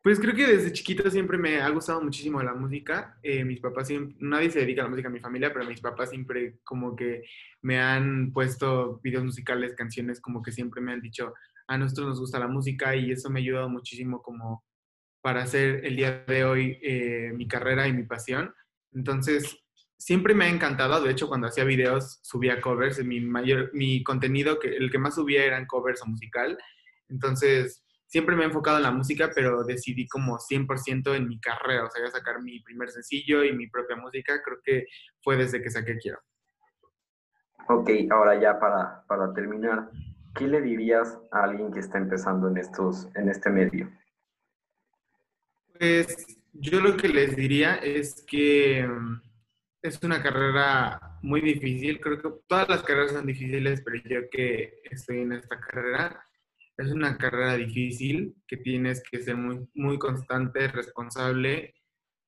Pues 0.03 0.19
creo 0.19 0.35
que 0.35 0.47
desde 0.47 0.73
chiquito 0.73 1.11
siempre 1.11 1.37
me 1.37 1.61
ha 1.61 1.69
gustado 1.69 2.01
muchísimo 2.01 2.43
la 2.43 2.55
música. 2.55 3.19
Eh, 3.23 3.45
mis 3.45 3.61
papás 3.61 3.87
siempre, 3.87 4.17
nadie 4.21 4.51
se 4.51 4.61
dedica 4.61 4.81
a 4.81 4.85
la 4.85 4.91
música 4.91 5.09
en 5.09 5.15
mi 5.15 5.21
familia, 5.21 5.53
pero 5.53 5.67
mis 5.67 5.81
papás 5.81 6.09
siempre 6.09 6.59
como 6.65 6.97
que 6.97 7.23
me 7.61 7.79
han 7.79 8.33
puesto 8.33 8.99
videos 9.03 9.25
musicales, 9.25 9.75
canciones, 9.75 10.19
como 10.21 10.41
que 10.41 10.53
siempre 10.53 10.81
me 10.81 10.93
han 10.93 11.03
dicho, 11.03 11.35
a 11.69 11.77
nosotros 11.77 12.09
nos 12.09 12.21
gusta 12.21 12.39
la 12.39 12.49
música 12.49 12.97
y 12.97 13.13
eso 13.13 13.29
me 13.29 13.41
ha 13.41 13.43
ayudado 13.43 13.69
muchísimo 13.69 14.23
como 14.23 14.65
para 15.21 15.43
hacer 15.43 15.85
el 15.85 15.97
día 15.97 16.25
de 16.27 16.45
hoy 16.45 16.79
eh, 16.83 17.33
mi 17.35 17.47
carrera 17.47 17.87
y 17.87 17.93
mi 17.93 18.05
pasión. 18.05 18.55
Entonces, 18.93 19.63
siempre 19.99 20.35
me 20.35 20.47
ha 20.47 20.49
encantado. 20.49 21.03
De 21.03 21.13
hecho, 21.13 21.29
cuando 21.29 21.47
hacía 21.47 21.65
videos, 21.65 22.21
subía 22.23 22.61
covers. 22.61 23.05
Mi, 23.05 23.21
mayor, 23.21 23.71
mi 23.75 24.03
contenido, 24.03 24.59
que, 24.59 24.69
el 24.69 24.91
que 24.91 24.99
más 24.99 25.17
subía 25.17 25.45
eran 25.45 25.67
covers 25.67 26.03
o 26.03 26.07
musical. 26.07 26.57
Entonces, 27.09 27.85
siempre 28.11 28.35
me 28.35 28.43
he 28.43 28.47
enfocado 28.47 28.77
en 28.77 28.83
la 28.83 28.91
música, 28.91 29.31
pero 29.35 29.63
decidí 29.65 30.07
como 30.09 30.39
100% 30.39 31.15
en 31.15 31.29
mi 31.29 31.41
carrera. 31.41 31.85
O 31.85 31.91
sea, 31.91 32.05
a 32.05 32.11
sacar 32.11 32.43
mi 32.43 32.61
primer 32.61 32.91
sencillo 32.91 33.45
y 33.45 33.53
mi 33.53 33.69
propia 33.69 33.97
música. 33.97 34.43
Creo 34.43 34.59
que 34.63 34.87
fue 35.23 35.37
desde 35.37 35.63
que 35.63 35.71
saqué 35.71 35.97
Quiero. 35.97 36.19
Ok, 37.69 37.91
ahora 38.11 38.41
ya 38.41 38.59
para, 38.59 39.05
para 39.07 39.33
terminar, 39.33 39.91
¿qué 40.35 40.49
le 40.49 40.61
dirías 40.61 41.19
a 41.31 41.45
alguien 41.45 41.73
que 41.73 41.79
está 41.79 41.99
empezando 41.99 42.49
en, 42.49 42.57
estos, 42.57 43.09
en 43.15 43.29
este 43.29 43.49
medio? 43.49 43.91
Pues 45.79 46.27
yo 46.53 46.81
lo 46.81 46.97
que 46.97 47.09
les 47.09 47.37
diría 47.37 47.77
es 47.77 48.25
que 48.27 48.89
es 49.83 50.03
una 50.03 50.21
carrera 50.21 51.19
muy 51.23 51.41
difícil. 51.43 52.01
Creo 52.01 52.21
que 52.21 52.31
todas 52.49 52.69
las 52.69 52.83
carreras 52.83 53.13
son 53.13 53.27
difíciles, 53.27 53.83
pero 53.83 54.03
yo 54.05 54.29
que 54.31 54.81
estoy 54.91 55.21
en 55.21 55.33
esta 55.35 55.61
carrera, 55.61 56.25
es 56.83 56.91
una 56.91 57.17
carrera 57.17 57.57
difícil 57.57 58.35
que 58.47 58.57
tienes 58.57 59.03
que 59.09 59.23
ser 59.23 59.37
muy, 59.37 59.69
muy 59.75 59.99
constante, 59.99 60.69
responsable 60.69 61.75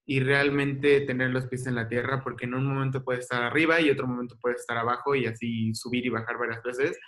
y 0.05 0.21
realmente 0.21 1.03
tener 1.03 1.31
los 1.31 1.47
pies 1.47 1.67
en 1.67 1.77
la 1.77 1.89
tierra, 1.89 2.23
porque 2.23 2.45
en 2.45 2.55
un 2.55 2.67
momento 2.67 3.05
puedes 3.05 3.23
estar 3.23 3.43
arriba 3.43 3.81
y 3.81 3.91
otro 3.91 4.07
momento 4.07 4.37
puedes 4.41 4.61
estar 4.61 4.77
abajo 4.77 5.15
y 5.15 5.27
así 5.27 5.75
subir 5.75 6.07
y 6.07 6.11
bajar 6.11 6.39
varias 6.39 6.63
veces. 6.63 6.99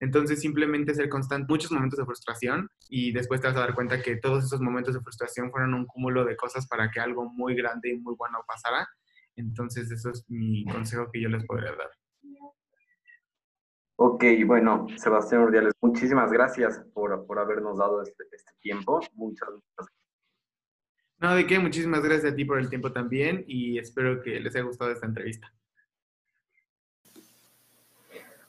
Entonces 0.00 0.40
simplemente 0.40 0.94
ser 0.94 1.08
constante, 1.08 1.50
muchos 1.50 1.72
momentos 1.72 1.98
de 1.98 2.04
frustración 2.04 2.68
y 2.88 3.12
después 3.12 3.40
te 3.40 3.48
vas 3.48 3.56
a 3.56 3.60
dar 3.60 3.74
cuenta 3.74 4.02
que 4.02 4.16
todos 4.16 4.44
esos 4.44 4.60
momentos 4.60 4.94
de 4.94 5.00
frustración 5.00 5.50
fueron 5.50 5.74
un 5.74 5.86
cúmulo 5.86 6.24
de 6.24 6.36
cosas 6.36 6.66
para 6.66 6.90
que 6.90 7.00
algo 7.00 7.28
muy 7.30 7.54
grande 7.54 7.90
y 7.90 7.98
muy 7.98 8.14
bueno 8.16 8.38
pasara. 8.46 8.86
Entonces, 9.36 9.90
eso 9.90 10.10
es 10.10 10.24
mi 10.28 10.64
consejo 10.64 11.10
que 11.12 11.20
yo 11.20 11.28
les 11.28 11.44
podría 11.44 11.72
dar. 11.72 11.90
Ok, 13.96 14.24
bueno, 14.44 14.86
Sebastián 14.96 15.42
Urdiales, 15.42 15.72
muchísimas 15.80 16.32
gracias 16.32 16.82
por, 16.92 17.26
por 17.26 17.38
habernos 17.38 17.78
dado 17.78 18.02
este, 18.02 18.24
este 18.32 18.52
tiempo. 18.60 19.00
Muchas 19.14 19.48
gracias. 19.48 19.94
No, 21.20 21.34
de 21.34 21.46
qué, 21.46 21.58
muchísimas 21.58 22.02
gracias 22.02 22.32
a 22.32 22.36
ti 22.36 22.44
por 22.44 22.58
el 22.58 22.68
tiempo 22.68 22.92
también 22.92 23.44
y 23.46 23.78
espero 23.78 24.20
que 24.20 24.40
les 24.40 24.54
haya 24.54 24.64
gustado 24.64 24.90
esta 24.90 25.06
entrevista. 25.06 25.52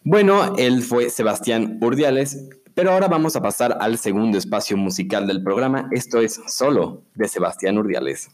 Bueno, 0.03 0.55
él 0.57 0.81
fue 0.81 1.09
Sebastián 1.09 1.79
Urdiales, 1.81 2.49
pero 2.73 2.91
ahora 2.91 3.07
vamos 3.07 3.35
a 3.35 3.41
pasar 3.41 3.77
al 3.79 3.97
segundo 3.97 4.37
espacio 4.37 4.77
musical 4.77 5.25
del 5.25 5.43
programa. 5.43 5.87
Esto 5.91 6.19
es 6.19 6.41
Solo 6.47 7.03
de 7.13 7.27
Sebastián 7.27 7.77
Urdiales. 7.77 8.29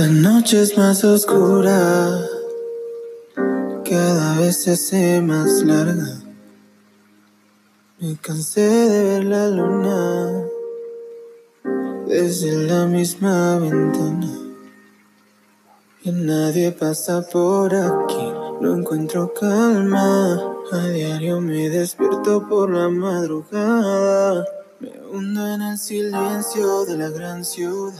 La 0.00 0.06
noche 0.06 0.62
es 0.62 0.78
más 0.78 1.04
oscura, 1.04 2.26
cada 3.84 4.38
vez 4.38 4.62
se 4.62 4.70
hace 4.70 5.20
más 5.20 5.62
larga. 5.62 6.22
Me 7.98 8.16
cansé 8.16 8.62
de 8.62 9.04
ver 9.04 9.24
la 9.24 9.48
luna 9.48 10.46
desde 12.06 12.66
la 12.66 12.86
misma 12.86 13.58
ventana. 13.58 14.30
Y 16.02 16.12
nadie 16.12 16.72
pasa 16.72 17.20
por 17.20 17.74
aquí, 17.74 18.32
no 18.62 18.76
encuentro 18.76 19.34
calma. 19.38 20.40
A 20.72 20.88
diario 20.94 21.42
me 21.42 21.68
despierto 21.68 22.48
por 22.48 22.70
la 22.70 22.88
madrugada. 22.88 24.46
Me 24.80 24.92
hundo 25.12 25.46
en 25.46 25.60
el 25.60 25.78
silencio 25.78 26.86
de 26.86 26.96
la 26.96 27.10
gran 27.10 27.44
ciudad. 27.44 27.92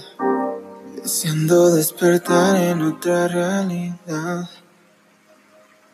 Deseando 1.03 1.75
despertar 1.75 2.57
en 2.57 2.83
otra 2.83 3.27
realidad. 3.27 4.51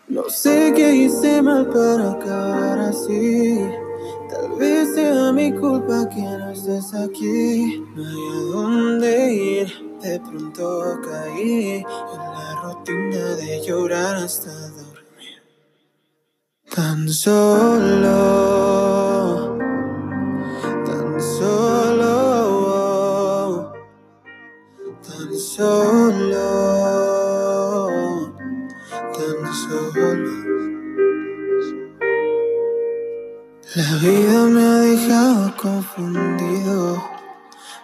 No 0.09 0.29
sé 0.29 0.73
qué 0.75 0.95
hice 0.95 1.43
mal 1.43 1.69
para 1.69 2.11
acabar 2.11 2.79
así. 2.81 3.61
Tal 4.29 4.59
vez 4.59 4.95
sea 4.95 5.33
mi 5.33 5.53
culpa 5.53 6.09
que 6.09 6.23
no 6.23 6.51
estés 6.51 6.93
aquí. 6.95 7.85
No 7.95 8.05
hay 8.05 8.29
a 8.29 8.41
dónde 8.53 9.33
ir. 9.33 9.73
De 10.03 10.19
pronto 10.21 11.01
caí 11.09 11.77
en 11.77 11.85
la 11.85 12.61
rutina 12.63 13.37
de 13.37 13.65
llorar 13.65 14.17
hasta 14.17 14.51
dormir. 14.51 15.43
Tan 16.75 17.09
solo, 17.09 18.13
La 33.88 33.99
vida 33.99 34.47
me 34.49 34.62
ha 34.64 34.78
dejado 34.81 35.55
confundido. 35.62 37.00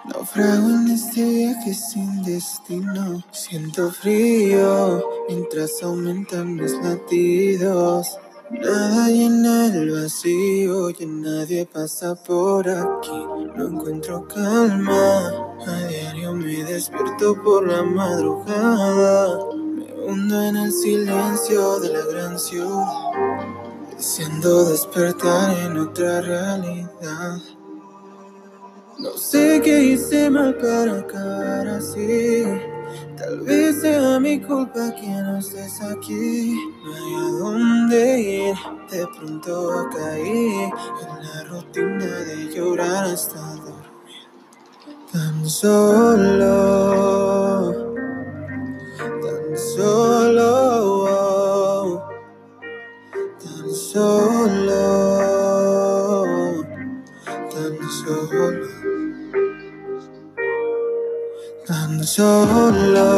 Naufrago 0.07 0.71
en 0.71 0.89
este 0.89 1.23
viaje 1.23 1.75
sin 1.75 2.25
destino. 2.25 3.23
Siento 3.31 3.89
frío 3.93 5.01
mientras 5.29 5.81
aumentan 5.81 6.57
mis 6.57 6.73
latidos. 6.83 8.19
Nada 8.51 9.11
llena 9.11 9.67
el 9.67 9.93
vacío, 9.93 10.91
ya 10.91 11.07
nadie 11.07 11.67
pasa 11.67 12.17
por 12.17 12.69
aquí. 12.69 13.25
No 13.55 13.69
encuentro 13.69 14.27
calma. 14.27 15.29
A 15.65 15.87
diario 15.87 16.33
me 16.33 16.65
despierto 16.65 17.41
por 17.45 17.69
la 17.69 17.85
madrugada. 17.85 19.39
Me 19.55 19.93
hundo 20.05 20.43
en 20.43 20.57
el 20.57 20.73
silencio 20.73 21.79
de 21.79 21.91
la 21.91 22.05
gran 22.07 22.41
ciudad. 22.41 23.62
Deseando 24.03 24.65
despertar 24.65 25.57
en 25.61 25.79
otra 25.79 26.21
realidad. 26.23 27.37
No 28.99 29.17
sé 29.17 29.61
qué 29.63 29.81
hice 29.81 30.29
mal 30.29 30.57
para 30.57 30.99
acabar 30.99 31.69
así. 31.69 32.43
Tal 33.17 33.43
vez 33.43 33.81
sea 33.81 34.19
mi 34.19 34.41
culpa 34.41 34.93
que 34.97 35.07
no 35.07 35.39
estés 35.39 35.81
aquí. 35.83 36.59
No 36.85 36.93
hay 36.97 37.15
a 37.15 37.29
dónde 37.39 38.21
ir. 38.21 38.57
De 38.91 39.07
pronto 39.17 39.89
caí 39.93 40.53
en 40.65 40.73
la 41.23 41.45
rutina 41.45 42.13
de 42.27 42.53
llorar 42.53 43.05
hasta 43.05 43.39
dormir. 43.39 43.87
Tan 45.13 45.49
solo, 45.49 46.43
tan 48.99 49.57
solo, 49.57 50.92
solo, 53.93 54.81
tan 57.53 57.77
solo. 58.01 58.67
Tan 61.67 62.03
solo, 62.05 63.09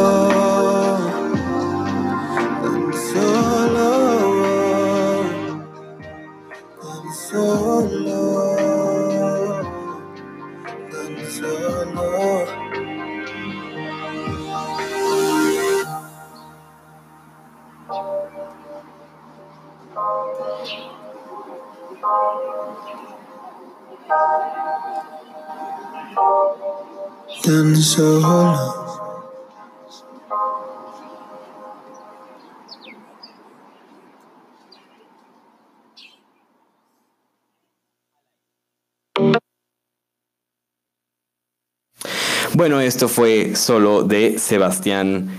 Bueno, 42.65 42.81
esto 42.81 43.07
fue 43.07 43.55
solo 43.55 44.01
de 44.01 44.39
Sebastián 44.39 45.29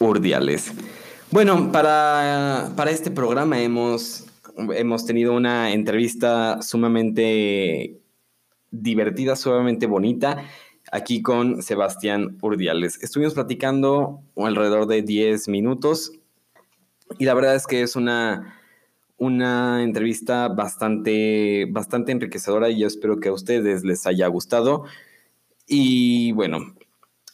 Urdiales. 0.00 0.70
Bueno, 1.30 1.72
para, 1.72 2.72
para 2.76 2.90
este 2.90 3.10
programa 3.10 3.58
hemos, 3.62 4.26
hemos 4.58 5.06
tenido 5.06 5.32
una 5.32 5.72
entrevista 5.72 6.60
sumamente 6.60 8.02
divertida, 8.70 9.34
sumamente 9.34 9.86
bonita, 9.86 10.44
aquí 10.92 11.22
con 11.22 11.62
Sebastián 11.62 12.36
Urdiales. 12.42 13.02
Estuvimos 13.02 13.32
platicando 13.32 14.20
alrededor 14.36 14.86
de 14.86 15.00
10 15.00 15.48
minutos 15.48 16.12
y 17.18 17.24
la 17.24 17.32
verdad 17.32 17.54
es 17.54 17.66
que 17.66 17.80
es 17.80 17.96
una, 17.96 18.60
una 19.16 19.82
entrevista 19.82 20.48
bastante, 20.48 21.64
bastante 21.70 22.12
enriquecedora 22.12 22.68
y 22.68 22.80
yo 22.80 22.86
espero 22.86 23.20
que 23.20 23.30
a 23.30 23.32
ustedes 23.32 23.84
les 23.84 24.06
haya 24.06 24.26
gustado. 24.26 24.84
Y 25.66 26.32
bueno, 26.32 26.74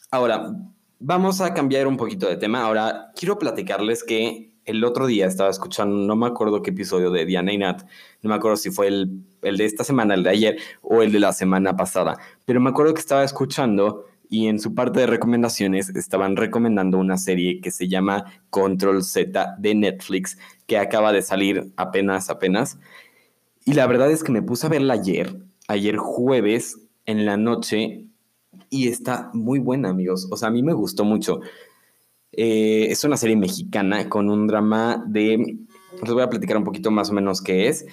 ahora 0.09 0.53
vamos 0.99 1.41
a 1.41 1.53
cambiar 1.53 1.87
un 1.87 1.97
poquito 1.97 2.27
de 2.27 2.37
tema. 2.37 2.63
Ahora 2.63 3.11
quiero 3.15 3.37
platicarles 3.37 4.03
que 4.03 4.51
el 4.65 4.83
otro 4.83 5.07
día 5.07 5.25
estaba 5.25 5.49
escuchando, 5.49 5.95
no 5.95 6.15
me 6.15 6.27
acuerdo 6.27 6.61
qué 6.61 6.69
episodio 6.69 7.11
de 7.11 7.25
Diana 7.25 7.51
y 7.51 7.57
Nat, 7.57 7.83
no 8.21 8.29
me 8.29 8.35
acuerdo 8.35 8.57
si 8.57 8.69
fue 8.69 8.87
el, 8.87 9.23
el 9.41 9.57
de 9.57 9.65
esta 9.65 9.83
semana, 9.83 10.13
el 10.13 10.23
de 10.23 10.29
ayer 10.29 10.57
o 10.81 11.01
el 11.01 11.11
de 11.11 11.19
la 11.19 11.33
semana 11.33 11.75
pasada, 11.75 12.17
pero 12.45 12.61
me 12.61 12.69
acuerdo 12.69 12.93
que 12.93 12.99
estaba 12.99 13.23
escuchando 13.23 14.05
y 14.29 14.47
en 14.47 14.59
su 14.59 14.73
parte 14.73 15.01
de 15.01 15.07
recomendaciones 15.07 15.89
estaban 15.89 16.37
recomendando 16.37 16.97
una 16.97 17.17
serie 17.17 17.59
que 17.59 17.69
se 17.69 17.89
llama 17.89 18.23
Control 18.49 19.03
Z 19.03 19.55
de 19.59 19.75
Netflix, 19.75 20.37
que 20.67 20.77
acaba 20.77 21.11
de 21.11 21.21
salir 21.21 21.73
apenas, 21.75 22.29
apenas. 22.29 22.79
Y 23.65 23.73
la 23.73 23.87
verdad 23.87 24.09
es 24.09 24.23
que 24.23 24.31
me 24.31 24.41
puse 24.41 24.67
a 24.67 24.69
verla 24.69 24.93
ayer, 24.93 25.35
ayer 25.67 25.97
jueves 25.97 26.79
en 27.05 27.25
la 27.25 27.35
noche, 27.35 28.05
y 28.69 28.87
está 28.87 29.29
muy 29.33 29.59
buena, 29.59 29.89
amigos. 29.89 30.27
O 30.31 30.37
sea, 30.37 30.49
a 30.49 30.51
mí 30.51 30.63
me 30.63 30.73
gustó 30.73 31.03
mucho. 31.03 31.41
Eh, 32.31 32.87
es 32.89 33.03
una 33.03 33.17
serie 33.17 33.35
mexicana 33.35 34.07
con 34.09 34.29
un 34.29 34.47
drama 34.47 35.03
de... 35.07 35.57
Les 36.01 36.13
voy 36.13 36.23
a 36.23 36.29
platicar 36.29 36.57
un 36.57 36.63
poquito 36.63 36.89
más 36.89 37.09
o 37.09 37.13
menos 37.13 37.41
qué 37.41 37.67
es. 37.67 37.85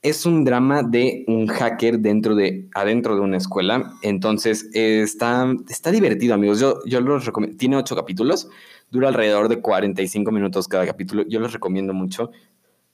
Es 0.00 0.26
un 0.26 0.44
drama 0.44 0.82
de 0.82 1.24
un 1.28 1.46
hacker 1.46 2.00
dentro 2.00 2.34
de, 2.34 2.68
adentro 2.74 3.14
de 3.14 3.20
una 3.20 3.36
escuela. 3.36 3.92
Entonces, 4.02 4.68
está, 4.72 5.46
está 5.68 5.92
divertido, 5.92 6.34
amigos. 6.34 6.58
Yo, 6.58 6.80
yo 6.86 7.00
los. 7.00 7.30
Tiene 7.58 7.76
ocho 7.76 7.94
capítulos. 7.94 8.48
Dura 8.90 9.08
alrededor 9.08 9.48
de 9.48 9.60
45 9.60 10.32
minutos 10.32 10.66
cada 10.66 10.86
capítulo. 10.86 11.24
Yo 11.28 11.40
les 11.40 11.52
recomiendo 11.52 11.94
mucho. 11.94 12.30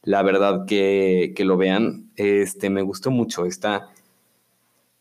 La 0.03 0.23
verdad 0.23 0.67
que, 0.67 1.33
que 1.35 1.45
lo 1.45 1.57
vean. 1.57 2.11
Este, 2.17 2.69
me 2.69 2.83
gustó 2.83 3.11
mucho. 3.11 3.47
Está, 3.47 3.89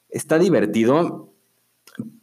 está 0.10 0.40
divertido. 0.40 1.27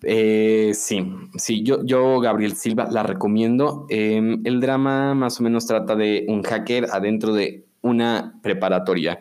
Eh, 0.03 0.73
sí, 0.75 1.05
sí, 1.37 1.63
yo, 1.63 1.85
yo, 1.85 2.21
Gabriel 2.21 2.57
Silva, 2.57 2.89
la 2.91 3.03
recomiendo. 3.03 3.87
Eh, 3.89 4.39
el 4.45 4.61
drama 4.61 5.15
más 5.15 5.41
o 5.41 5.43
menos 5.43 5.67
trata 5.67 5.97
de 5.97 6.27
un 6.29 6.43
hacker 6.43 6.87
adentro 6.93 7.33
de 7.33 7.65
una 7.83 8.39
preparatoria. 8.43 9.19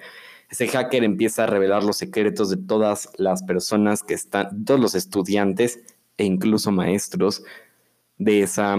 Ese 0.50 0.68
hacker 0.68 1.04
empieza 1.04 1.44
a 1.44 1.48
revelar 1.48 1.84
los 1.84 1.98
secretos 1.98 2.50
de 2.50 2.58
todas 2.58 3.10
las 3.18 3.44
personas 3.44 4.04
que 4.04 4.14
están, 4.14 4.64
todos 4.66 4.80
los 4.80 4.94
estudiantes 4.94 5.80
e 6.18 6.26
incluso 6.26 6.72
maestros 6.72 7.44
de 8.20 8.42
esa, 8.42 8.78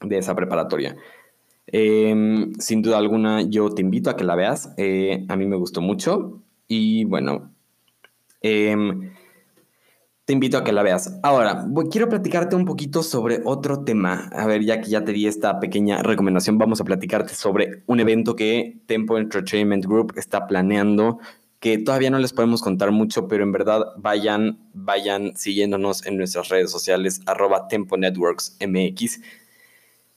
de 0.00 0.18
esa 0.18 0.36
preparatoria. 0.36 0.96
Eh, 1.66 2.14
sin 2.58 2.82
duda 2.82 2.98
alguna, 2.98 3.42
yo 3.42 3.70
te 3.70 3.82
invito 3.82 4.10
a 4.10 4.16
que 4.16 4.24
la 4.24 4.36
veas. 4.36 4.72
Eh, 4.76 5.24
a 5.28 5.36
mí 5.36 5.46
me 5.46 5.56
gustó 5.56 5.80
mucho 5.80 6.40
y 6.68 7.04
bueno. 7.04 7.50
Te 10.24 10.32
invito 10.32 10.56
a 10.56 10.62
que 10.62 10.70
la 10.70 10.84
veas. 10.84 11.18
Ahora, 11.24 11.66
quiero 11.90 12.08
platicarte 12.08 12.54
un 12.54 12.64
poquito 12.64 13.02
sobre 13.02 13.40
otro 13.44 13.82
tema. 13.82 14.30
A 14.32 14.46
ver, 14.46 14.62
ya 14.62 14.80
que 14.80 14.88
ya 14.88 15.04
te 15.04 15.10
di 15.10 15.26
esta 15.26 15.58
pequeña 15.58 16.00
recomendación, 16.00 16.58
vamos 16.58 16.80
a 16.80 16.84
platicarte 16.84 17.34
sobre 17.34 17.82
un 17.86 17.98
evento 17.98 18.36
que 18.36 18.80
Tempo 18.86 19.18
Entertainment 19.18 19.84
Group 19.84 20.12
está 20.14 20.46
planeando, 20.46 21.18
que 21.58 21.78
todavía 21.78 22.10
no 22.10 22.20
les 22.20 22.32
podemos 22.32 22.62
contar 22.62 22.92
mucho, 22.92 23.26
pero 23.26 23.42
en 23.42 23.50
verdad 23.50 23.82
vayan, 23.96 24.60
vayan 24.74 25.36
siguiéndonos 25.36 26.06
en 26.06 26.18
nuestras 26.18 26.50
redes 26.50 26.70
sociales, 26.70 27.20
arroba 27.26 27.66
Tempo 27.66 27.96
Networks 27.96 28.56
MX. 28.60 29.20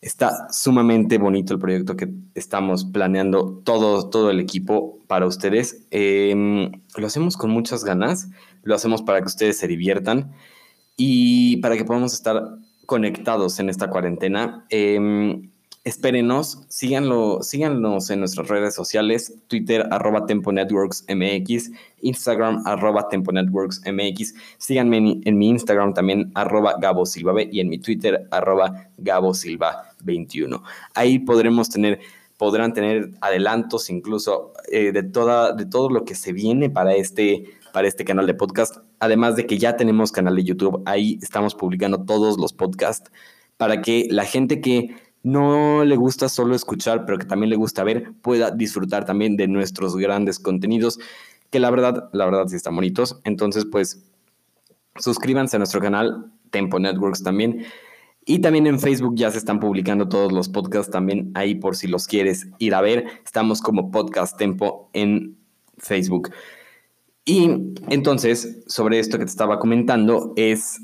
Está 0.01 0.47
sumamente 0.51 1.17
bonito 1.17 1.51
el 1.51 1.59
proyecto 1.59 1.95
que 1.95 2.13
estamos 2.35 2.85
planeando 2.85 3.59
todo, 3.65 4.07
todo 4.11 4.29
el 4.29 4.39
equipo 4.39 4.99
para 5.07 5.25
ustedes. 5.25 5.87
Eh, 5.89 6.69
lo 6.95 7.07
hacemos 7.07 7.37
con 7.37 7.49
muchas 7.49 7.83
ganas 7.83 8.29
lo 8.65 8.75
hacemos 8.75 9.01
para 9.01 9.21
que 9.21 9.27
ustedes 9.27 9.57
se 9.57 9.67
diviertan 9.67 10.33
y 10.97 11.57
para 11.57 11.77
que 11.77 11.85
podamos 11.85 12.13
estar 12.13 12.57
conectados 12.85 13.59
en 13.59 13.69
esta 13.69 13.89
cuarentena. 13.89 14.65
Eh, 14.69 15.39
espérenos, 15.85 16.63
síganlo, 16.67 17.43
síganos 17.43 18.09
en 18.09 18.19
nuestras 18.19 18.47
redes 18.47 18.73
sociales, 18.73 19.35
Twitter 19.47 19.87
arroba 19.91 20.25
Tempo 20.25 20.51
Networks 20.51 21.05
MX, 21.07 21.71
Instagram 22.01 22.63
arroba 22.65 23.07
Tempo 23.07 23.31
Networks 23.31 23.81
MX, 23.85 24.33
síganme 24.57 24.97
en, 24.97 25.21
en, 25.25 25.37
mi 25.37 25.49
Instagram 25.49 25.93
también 25.93 26.31
arroba 26.33 26.75
Gabo 26.79 27.05
Silva 27.05 27.33
B 27.33 27.47
y 27.51 27.59
en 27.59 27.69
mi 27.69 27.77
Twitter 27.77 28.27
arroba 28.31 28.89
Gabo 28.97 29.35
Silva 29.35 29.91
21. 30.03 30.63
Ahí 30.95 31.19
podremos 31.19 31.69
tener 31.69 31.99
podrán 32.37 32.73
tener 32.73 33.11
adelantos 33.21 33.89
incluso 33.89 34.53
eh, 34.71 34.91
de, 34.91 35.03
toda, 35.03 35.53
de 35.53 35.65
todo 35.65 35.89
lo 35.89 36.05
que 36.05 36.15
se 36.15 36.33
viene 36.33 36.69
para 36.69 36.93
este 36.95 37.45
para 37.75 37.89
este 37.89 38.05
canal 38.05 38.25
de 38.25 38.33
podcast. 38.33 38.77
Además 38.99 39.35
de 39.35 39.45
que 39.45 39.57
ya 39.57 39.75
tenemos 39.75 40.13
canal 40.13 40.33
de 40.37 40.45
YouTube, 40.45 40.81
ahí 40.85 41.19
estamos 41.21 41.55
publicando 41.55 42.05
todos 42.05 42.39
los 42.39 42.53
podcasts 42.53 43.11
para 43.57 43.81
que 43.81 44.07
la 44.09 44.23
gente 44.23 44.61
que 44.61 44.95
no 45.23 45.83
le 45.83 45.97
gusta 45.97 46.29
solo 46.29 46.55
escuchar, 46.55 47.05
pero 47.05 47.17
que 47.17 47.25
también 47.25 47.49
le 47.49 47.57
gusta 47.57 47.83
ver, 47.83 48.13
pueda 48.21 48.49
disfrutar 48.49 49.03
también 49.03 49.35
de 49.35 49.49
nuestros 49.49 49.97
grandes 49.97 50.39
contenidos, 50.39 50.99
que 51.49 51.59
la 51.59 51.69
verdad, 51.69 52.09
la 52.13 52.23
verdad 52.23 52.47
sí 52.47 52.55
están 52.55 52.77
bonitos. 52.77 53.19
Entonces, 53.25 53.65
pues, 53.69 54.05
suscríbanse 54.95 55.57
a 55.57 55.59
nuestro 55.59 55.81
canal, 55.81 56.31
Tempo 56.51 56.79
Networks 56.79 57.23
también. 57.23 57.65
Y 58.23 58.39
también 58.39 58.67
en 58.67 58.79
Facebook 58.79 59.15
ya 59.17 59.31
se 59.31 59.37
están 59.37 59.59
publicando 59.59 60.07
todos 60.07 60.31
los 60.31 60.47
podcasts 60.47 60.93
también 60.93 61.29
ahí 61.33 61.55
por 61.55 61.75
si 61.75 61.87
los 61.87 62.07
quieres 62.07 62.47
ir 62.57 62.73
a 62.73 62.79
ver. 62.79 63.05
Estamos 63.25 63.59
como 63.59 63.91
Podcast 63.91 64.37
Tempo 64.37 64.89
en 64.93 65.35
Facebook. 65.77 66.31
Y 67.25 67.73
entonces, 67.89 68.63
sobre 68.67 68.99
esto 68.99 69.17
que 69.17 69.25
te 69.25 69.31
estaba 69.31 69.57
comentando, 69.57 70.33
es 70.35 70.79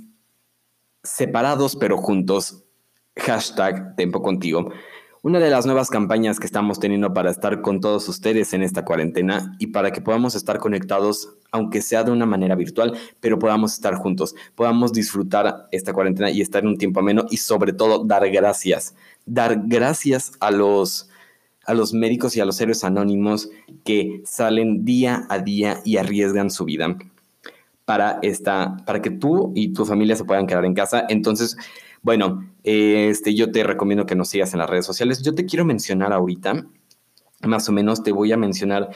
separados 1.04 1.76
pero 1.76 1.98
juntos 1.98 2.64
hashtag 3.16 3.96
Tempo 3.96 4.24
Contigo. 4.24 4.72
Una 5.24 5.38
de 5.38 5.52
las 5.52 5.68
nuevas 5.68 5.92
campañas 5.92 6.40
que 6.40 6.48
estamos 6.48 6.80
teniendo 6.80 7.14
para 7.14 7.30
estar 7.30 7.62
con 7.62 7.80
todos 7.80 8.10
ustedes 8.10 8.54
en 8.54 8.64
esta 8.64 8.84
cuarentena 8.84 9.56
y 9.60 9.68
para 9.68 9.92
que 9.92 10.02
podamos 10.02 10.34
estar 10.34 10.58
conectados, 10.58 11.36
aunque 11.52 11.84
sea 11.84 12.04
de 12.04 12.10
una 12.10 12.26
manera 12.26 12.56
virtual, 12.56 12.98
pero 13.20 13.38
podamos 13.38 13.74
estar 13.74 13.94
juntos, 13.94 14.34
podamos 14.56 14.94
disfrutar 14.94 15.68
esta 15.72 15.94
cuarentena 15.94 16.32
y 16.32 16.42
estar 16.42 16.64
en 16.64 16.70
un 16.70 16.78
tiempo 16.80 17.02
ameno 17.02 17.28
y 17.30 17.38
sobre 17.38 17.72
todo 17.72 18.04
dar 18.04 18.28
gracias. 18.32 18.96
Dar 19.28 19.62
gracias 19.68 20.32
a 20.40 20.50
los, 20.50 21.11
a 21.72 21.74
los 21.74 21.94
médicos 21.94 22.36
y 22.36 22.42
a 22.42 22.46
los 22.46 22.60
héroes 22.60 22.84
anónimos 22.84 23.50
que 23.86 24.22
salen 24.26 24.84
día 24.84 25.26
a 25.30 25.40
día 25.40 25.80
y 25.86 25.96
arriesgan 25.96 26.52
su 26.52 26.66
vida 26.66 26.98
para, 27.86 28.20
esta, 28.22 28.76
para 28.86 29.02
que 29.02 29.10
tú 29.10 29.54
y 29.56 29.72
tu 29.72 29.86
familia 29.86 30.18
se 30.18 30.26
puedan 30.26 30.48
quedar 30.48 30.66
en 30.66 30.74
casa. 30.74 31.06
Entonces, 31.08 31.56
bueno, 32.02 32.46
este, 32.64 33.34
yo 33.36 33.54
te 33.54 33.64
recomiendo 33.64 34.06
que 34.06 34.16
nos 34.16 34.28
sigas 34.28 34.52
en 34.52 34.60
las 34.60 34.70
redes 34.70 34.86
sociales. 34.86 35.22
Yo 35.22 35.34
te 35.34 35.46
quiero 35.46 35.64
mencionar 35.64 36.12
ahorita, 36.12 36.68
más 37.44 37.70
o 37.70 37.72
menos 37.72 38.04
te 38.04 38.12
voy 38.12 38.34
a 38.34 38.38
mencionar 38.38 38.90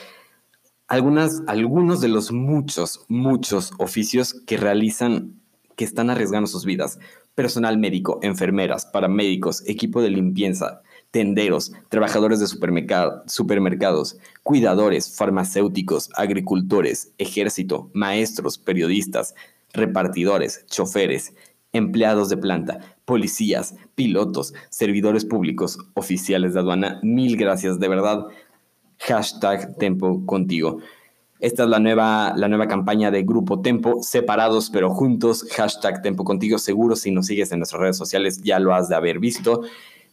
algunas, 0.86 1.44
algunos 1.46 2.02
de 2.02 2.08
los 2.08 2.30
muchos, 2.30 3.06
muchos 3.08 3.72
oficios 3.78 4.34
que 4.46 4.58
realizan, 4.58 5.40
que 5.76 5.86
están 5.86 6.10
arriesgando 6.10 6.46
sus 6.46 6.66
vidas. 6.66 6.98
Personal 7.34 7.78
médico, 7.78 8.18
enfermeras, 8.20 8.84
paramédicos, 8.84 9.66
equipo 9.66 10.02
de 10.02 10.10
limpieza, 10.10 10.82
tenderos, 11.10 11.72
trabajadores 11.88 12.40
de 12.40 12.46
supermercados, 12.46 14.18
cuidadores, 14.42 15.16
farmacéuticos, 15.16 16.10
agricultores, 16.14 17.12
ejército, 17.18 17.90
maestros, 17.94 18.58
periodistas, 18.58 19.34
repartidores, 19.72 20.66
choferes, 20.66 21.34
empleados 21.72 22.28
de 22.28 22.36
planta, 22.36 22.80
policías, 23.04 23.74
pilotos, 23.94 24.54
servidores 24.70 25.24
públicos, 25.24 25.78
oficiales 25.94 26.54
de 26.54 26.60
aduana, 26.60 27.00
mil 27.02 27.36
gracias, 27.36 27.78
de 27.78 27.88
verdad. 27.88 28.26
Hashtag 28.98 29.76
Tempo 29.76 30.24
contigo. 30.24 30.78
Esta 31.38 31.64
es 31.64 31.68
la 31.68 31.78
nueva, 31.78 32.32
la 32.34 32.48
nueva 32.48 32.66
campaña 32.66 33.10
de 33.10 33.22
Grupo 33.22 33.60
Tempo, 33.60 34.02
separados 34.02 34.70
pero 34.70 34.90
juntos, 34.90 35.46
hashtag 35.54 36.02
Tempo 36.02 36.24
contigo. 36.24 36.58
Seguro 36.58 36.96
si 36.96 37.10
nos 37.10 37.26
sigues 37.26 37.52
en 37.52 37.58
nuestras 37.58 37.80
redes 37.80 37.96
sociales 37.96 38.40
ya 38.42 38.58
lo 38.58 38.74
has 38.74 38.88
de 38.88 38.96
haber 38.96 39.18
visto. 39.18 39.62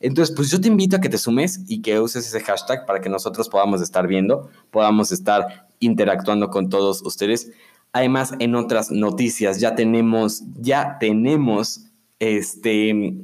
Entonces, 0.03 0.35
pues 0.35 0.51
yo 0.51 0.59
te 0.59 0.67
invito 0.67 0.97
a 0.97 0.99
que 0.99 1.07
te 1.07 1.17
sumes 1.17 1.61
y 1.65 1.81
que 1.81 1.97
uses 1.97 2.27
ese 2.27 2.41
hashtag 2.41 2.85
para 2.85 2.99
que 2.99 3.07
nosotros 3.07 3.47
podamos 3.47 3.81
estar 3.81 4.05
viendo, 4.05 4.49
podamos 4.69 5.13
estar 5.13 5.69
interactuando 5.79 6.49
con 6.49 6.67
todos 6.67 7.01
ustedes. 7.03 7.51
Además, 7.93 8.33
en 8.39 8.53
otras 8.55 8.91
noticias 8.91 9.61
ya 9.61 9.75
tenemos, 9.75 10.43
ya 10.59 10.97
tenemos 10.99 11.85
este 12.19 13.15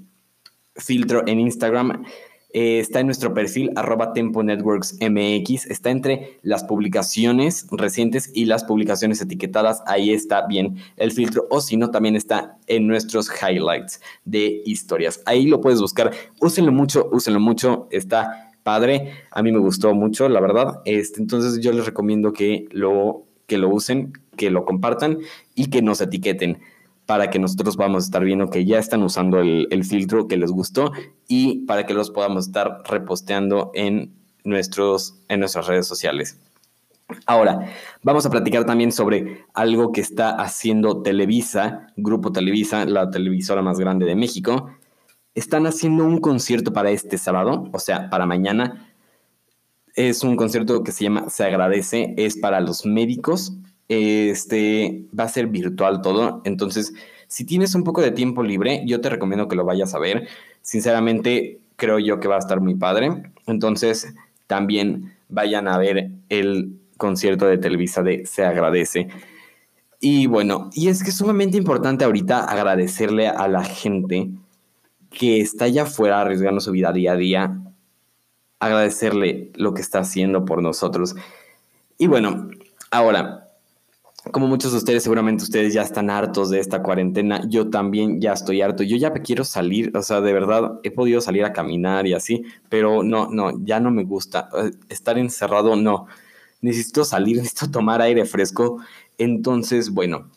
filtro 0.77 1.27
en 1.27 1.41
Instagram. 1.41 2.05
Eh, 2.51 2.79
está 2.79 2.99
en 2.99 3.05
nuestro 3.05 3.33
perfil 3.33 3.71
arroba 3.75 4.13
Tempo 4.13 4.41
Networks 4.43 4.97
MX. 4.99 5.67
Está 5.67 5.91
entre 5.91 6.39
las 6.41 6.63
publicaciones 6.63 7.67
recientes 7.71 8.31
y 8.33 8.45
las 8.45 8.63
publicaciones 8.63 9.21
etiquetadas. 9.21 9.83
Ahí 9.85 10.11
está 10.11 10.47
bien 10.47 10.77
el 10.97 11.11
filtro. 11.11 11.47
O 11.49 11.61
si 11.61 11.77
no, 11.77 11.91
también 11.91 12.15
está 12.15 12.57
en 12.67 12.87
nuestros 12.87 13.29
highlights 13.29 14.01
de 14.25 14.61
historias. 14.65 15.21
Ahí 15.25 15.45
lo 15.45 15.61
puedes 15.61 15.79
buscar. 15.81 16.11
Úsenlo 16.41 16.71
mucho, 16.71 17.09
úsenlo 17.11 17.39
mucho. 17.39 17.87
Está 17.91 18.51
padre. 18.63 19.13
A 19.31 19.43
mí 19.43 19.51
me 19.51 19.59
gustó 19.59 19.93
mucho, 19.93 20.27
la 20.29 20.39
verdad. 20.39 20.81
Este, 20.85 21.21
entonces 21.21 21.61
yo 21.61 21.71
les 21.71 21.85
recomiendo 21.85 22.33
que 22.33 22.67
lo, 22.71 23.25
que 23.45 23.57
lo 23.57 23.69
usen 23.69 24.13
que 24.39 24.49
lo 24.49 24.65
compartan 24.65 25.19
y 25.53 25.69
que 25.69 25.81
nos 25.81 26.01
etiqueten 26.01 26.59
para 27.09 27.31
que 27.31 27.39
nosotros 27.39 27.75
a 27.79 28.05
estar 28.05 28.23
viendo 28.23 28.51
que 28.51 28.65
ya 28.65 28.77
están 28.77 29.01
usando 29.01 29.39
el, 29.39 29.83
filtro 29.83 30.27
que 30.27 30.37
les 30.37 30.51
gustó 30.51 30.91
y 31.27 31.65
para 31.65 31.87
que 31.87 31.95
los 31.95 32.11
podamos 32.11 32.45
estar 32.45 32.83
reposteando 32.87 33.71
en, 33.73 34.13
nuestros, 34.43 35.15
en 35.27 35.39
nuestras 35.39 35.65
redes 35.65 35.87
sociales. 35.87 36.39
Ahora, 37.25 37.65
vamos 38.03 38.27
a 38.27 38.29
platicar 38.29 38.63
también 38.63 38.91
sobre 38.91 39.43
algo 39.55 39.91
que 39.91 40.01
está 40.01 40.35
haciendo 40.35 41.01
Televisa, 41.01 41.87
Grupo 41.97 42.31
Televisa, 42.31 42.85
la 42.85 43.09
televisora 43.09 43.63
más 43.63 43.79
grande 43.79 44.05
de 44.05 44.13
México. 44.13 44.69
Están 45.33 45.65
haciendo 45.65 46.05
un 46.05 46.19
concierto 46.19 46.73
para 46.73 46.91
este 46.91 47.17
sábado, 47.17 47.71
o 47.73 47.79
sea, 47.79 48.11
para 48.11 48.27
mañana. 48.27 48.87
Es 49.95 50.23
un 50.23 50.35
concierto 50.35 50.83
que 50.83 50.91
se 50.91 51.05
llama 51.05 51.27
Se 51.31 51.43
agradece, 51.43 52.13
es 52.17 52.37
para 52.37 52.61
los 52.61 52.85
médicos, 52.85 53.53
este, 53.89 55.03
va 55.17 55.25
a 55.25 55.29
ser 55.29 55.47
virtual 55.47 56.01
todo. 56.01 56.41
Entonces, 56.45 56.93
si 57.27 57.43
tienes 57.43 57.75
un 57.75 57.83
poco 57.83 58.01
de 58.01 58.11
tiempo 58.11 58.43
libre, 58.43 58.83
yo 58.85 59.01
te 59.01 59.09
recomiendo 59.09 59.47
que 59.47 59.55
lo 59.55 59.65
vayas 59.65 59.93
a 59.93 59.99
ver. 59.99 60.27
Sinceramente, 60.61 61.59
creo 61.75 61.99
yo 61.99 62.19
que 62.19 62.27
va 62.27 62.35
a 62.35 62.39
estar 62.39 62.61
muy 62.61 62.75
padre. 62.75 63.31
Entonces, 63.47 64.13
también 64.47 65.13
vayan 65.27 65.67
a 65.67 65.77
ver 65.77 66.11
el 66.29 66.79
concierto 66.97 67.45
de 67.45 67.57
Televisa 67.57 68.03
de 68.03 68.25
Se 68.25 68.45
Agradece. 68.45 69.09
Y 69.99 70.27
bueno, 70.27 70.69
y 70.73 70.87
es 70.87 71.03
que 71.03 71.09
es 71.09 71.17
sumamente 71.17 71.57
importante 71.57 72.05
ahorita 72.05 72.45
agradecerle 72.45 73.27
a 73.27 73.47
la 73.47 73.63
gente 73.63 74.29
que 75.09 75.41
está 75.41 75.65
allá 75.65 75.83
afuera 75.83 76.21
arriesgando 76.21 76.61
su 76.61 76.71
vida 76.71 76.93
día 76.93 77.13
a 77.13 77.17
día, 77.17 77.59
agradecerle 78.59 79.51
lo 79.55 79.73
que 79.73 79.81
está 79.81 79.99
haciendo 79.99 80.45
por 80.45 80.61
nosotros. 80.61 81.15
Y 81.97 82.07
bueno, 82.07 82.49
ahora, 82.91 83.48
como 84.31 84.47
muchos 84.47 84.71
de 84.71 84.79
ustedes, 84.79 85.03
seguramente 85.03 85.43
ustedes 85.43 85.73
ya 85.73 85.81
están 85.81 86.09
hartos 86.09 86.49
de 86.49 86.59
esta 86.59 86.83
cuarentena. 86.83 87.41
Yo 87.47 87.69
también 87.69 88.19
ya 88.19 88.33
estoy 88.33 88.61
harto. 88.61 88.83
Yo 88.83 88.97
ya 88.97 89.11
quiero 89.13 89.43
salir, 89.43 89.95
o 89.95 90.01
sea, 90.01 90.21
de 90.21 90.33
verdad, 90.33 90.79
he 90.83 90.91
podido 90.91 91.21
salir 91.21 91.45
a 91.45 91.53
caminar 91.53 92.05
y 92.05 92.13
así, 92.13 92.43
pero 92.67 93.01
no, 93.01 93.29
no, 93.29 93.53
ya 93.63 93.79
no 93.79 93.91
me 93.91 94.03
gusta. 94.03 94.49
Eh, 94.57 94.71
estar 94.89 95.17
encerrado, 95.17 95.75
no. 95.75 96.07
Necesito 96.61 97.05
salir, 97.05 97.37
necesito 97.41 97.71
tomar 97.71 98.01
aire 98.01 98.25
fresco. 98.25 98.81
Entonces, 99.17 99.89
bueno, 99.89 100.29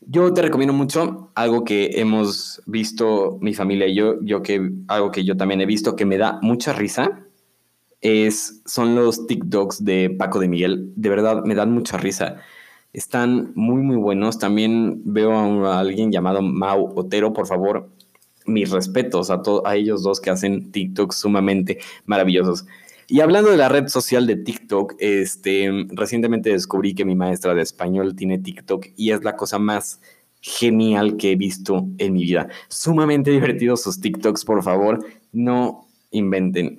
yo 0.00 0.32
te 0.32 0.42
recomiendo 0.42 0.72
mucho 0.72 1.30
algo 1.34 1.64
que 1.64 1.90
hemos 1.94 2.62
visto 2.66 3.38
mi 3.40 3.54
familia 3.54 3.86
y 3.86 3.94
yo, 3.94 4.20
yo 4.22 4.42
que 4.42 4.70
algo 4.88 5.10
que 5.10 5.24
yo 5.24 5.36
también 5.36 5.60
he 5.60 5.66
visto 5.66 5.96
que 5.96 6.06
me 6.06 6.18
da 6.18 6.38
mucha 6.42 6.72
risa. 6.72 7.20
Es, 8.00 8.62
son 8.66 8.96
los 8.96 9.28
TikToks 9.28 9.84
de 9.84 10.10
Paco 10.10 10.40
de 10.40 10.48
Miguel. 10.48 10.92
De 10.96 11.08
verdad, 11.08 11.44
me 11.44 11.54
dan 11.54 11.70
mucha 11.70 11.96
risa 11.98 12.42
están 12.92 13.52
muy, 13.54 13.82
muy 13.82 13.96
buenos. 13.96 14.38
También 14.38 15.02
veo 15.04 15.66
a, 15.66 15.80
alguien 15.80 16.12
llamado 16.12 16.42
Mau 16.42 16.92
Otero, 16.96 17.32
por 17.32 17.46
favor, 17.46 17.88
mis 18.46 18.70
respetos 18.70 19.30
a, 19.30 19.42
a 19.64 19.76
ellos 19.76 20.02
dos 20.02 20.20
que 20.20 20.30
hacen 20.30 20.72
TikTok 20.72 21.12
sumamente 21.12 21.78
maravillosos. 22.04 22.66
Y 23.08 23.20
hablando 23.20 23.50
de 23.50 23.56
la 23.56 23.68
red 23.68 23.88
social 23.88 24.26
de 24.26 24.36
TikTok, 24.36 24.94
este, 24.98 25.70
recientemente 25.90 26.50
descubrí 26.50 26.94
que 26.94 27.04
mi 27.04 27.14
maestra 27.14 27.54
de 27.54 27.62
español 27.62 28.14
tiene 28.16 28.38
TikTok 28.38 28.86
y 28.96 29.10
es 29.10 29.22
la 29.22 29.36
cosa 29.36 29.58
más 29.58 30.00
genial 30.40 31.16
que 31.16 31.32
he 31.32 31.36
visto 31.36 31.86
en 31.98 32.12
mi 32.14 32.22
vida. 32.22 32.48
Sumamente 32.68 33.30
divertidos 33.32 33.82
sus 33.82 34.00
TikToks, 34.00 34.44
por 34.44 34.62
favor, 34.62 35.04
no 35.32 35.86
inventen 36.10 36.78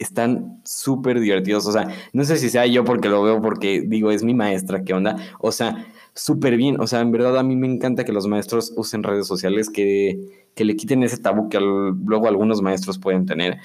están 0.00 0.60
súper 0.64 1.20
divertidos. 1.20 1.66
O 1.66 1.72
sea, 1.72 1.86
no 2.12 2.24
sé 2.24 2.36
si 2.38 2.50
sea 2.50 2.66
yo 2.66 2.84
porque 2.84 3.08
lo 3.08 3.22
veo, 3.22 3.40
porque 3.40 3.82
digo, 3.86 4.10
es 4.10 4.24
mi 4.24 4.34
maestra, 4.34 4.82
¿qué 4.82 4.94
onda? 4.94 5.16
O 5.38 5.52
sea, 5.52 5.86
súper 6.14 6.56
bien. 6.56 6.80
O 6.80 6.88
sea, 6.88 7.00
en 7.00 7.12
verdad 7.12 7.38
a 7.38 7.44
mí 7.44 7.54
me 7.54 7.68
encanta 7.68 8.04
que 8.04 8.12
los 8.12 8.26
maestros 8.26 8.72
usen 8.76 9.04
redes 9.04 9.26
sociales, 9.26 9.70
que, 9.70 10.18
que 10.56 10.64
le 10.64 10.74
quiten 10.74 11.02
ese 11.04 11.18
tabú 11.18 11.48
que 11.48 11.60
luego 11.60 12.26
algunos 12.26 12.62
maestros 12.62 12.98
pueden 12.98 13.26
tener 13.26 13.58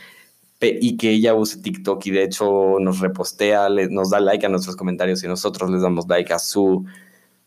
y 0.61 0.97
que 0.97 1.11
ella 1.11 1.33
use 1.33 1.61
TikTok 1.61 2.05
y 2.05 2.11
de 2.11 2.23
hecho 2.23 2.77
nos 2.79 2.99
repostea, 2.99 3.69
nos 3.89 4.09
da 4.09 4.19
like 4.19 4.45
a 4.45 4.49
nuestros 4.49 4.75
comentarios 4.75 5.23
y 5.23 5.27
nosotros 5.27 5.69
les 5.69 5.81
damos 5.81 6.07
like 6.07 6.33
a 6.33 6.39
su 6.39 6.85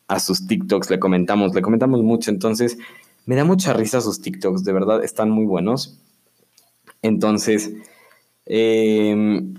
a 0.06 0.20
sus 0.20 0.46
TikToks, 0.46 0.88
le 0.88 0.98
comentamos, 0.98 1.54
le 1.54 1.60
comentamos 1.60 2.02
mucho, 2.02 2.30
entonces 2.30 2.78
me 3.26 3.36
da 3.36 3.44
mucha 3.44 3.74
risa 3.74 4.00
sus 4.00 4.22
TikToks, 4.22 4.64
de 4.64 4.72
verdad 4.72 5.04
están 5.04 5.30
muy 5.30 5.44
buenos. 5.44 6.00
Entonces, 7.02 7.72
Em, 8.48 9.54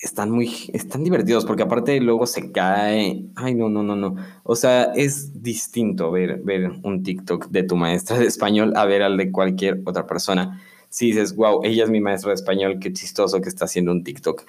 están 0.00 0.30
muy, 0.30 0.70
están 0.72 1.04
divertidos 1.04 1.44
porque 1.44 1.62
aparte 1.62 2.00
luego 2.00 2.26
se 2.26 2.52
cae. 2.52 3.24
Ay, 3.36 3.54
no, 3.54 3.68
no, 3.68 3.82
no, 3.82 3.96
no. 3.96 4.16
O 4.44 4.56
sea, 4.56 4.84
es 4.94 5.42
distinto 5.42 6.10
ver, 6.10 6.40
ver 6.42 6.70
un 6.82 7.02
TikTok 7.02 7.48
de 7.48 7.62
tu 7.64 7.76
maestra 7.76 8.18
de 8.18 8.26
español 8.26 8.72
a 8.76 8.84
ver 8.86 9.02
al 9.02 9.16
de 9.16 9.30
cualquier 9.30 9.82
otra 9.84 10.06
persona. 10.06 10.60
sí 10.88 11.06
dices, 11.08 11.36
wow, 11.36 11.60
ella 11.64 11.84
es 11.84 11.90
mi 11.90 12.00
maestra 12.00 12.30
de 12.30 12.36
español, 12.36 12.78
qué 12.80 12.92
chistoso 12.92 13.40
que 13.40 13.48
está 13.48 13.66
haciendo 13.66 13.92
un 13.92 14.04
TikTok. 14.04 14.44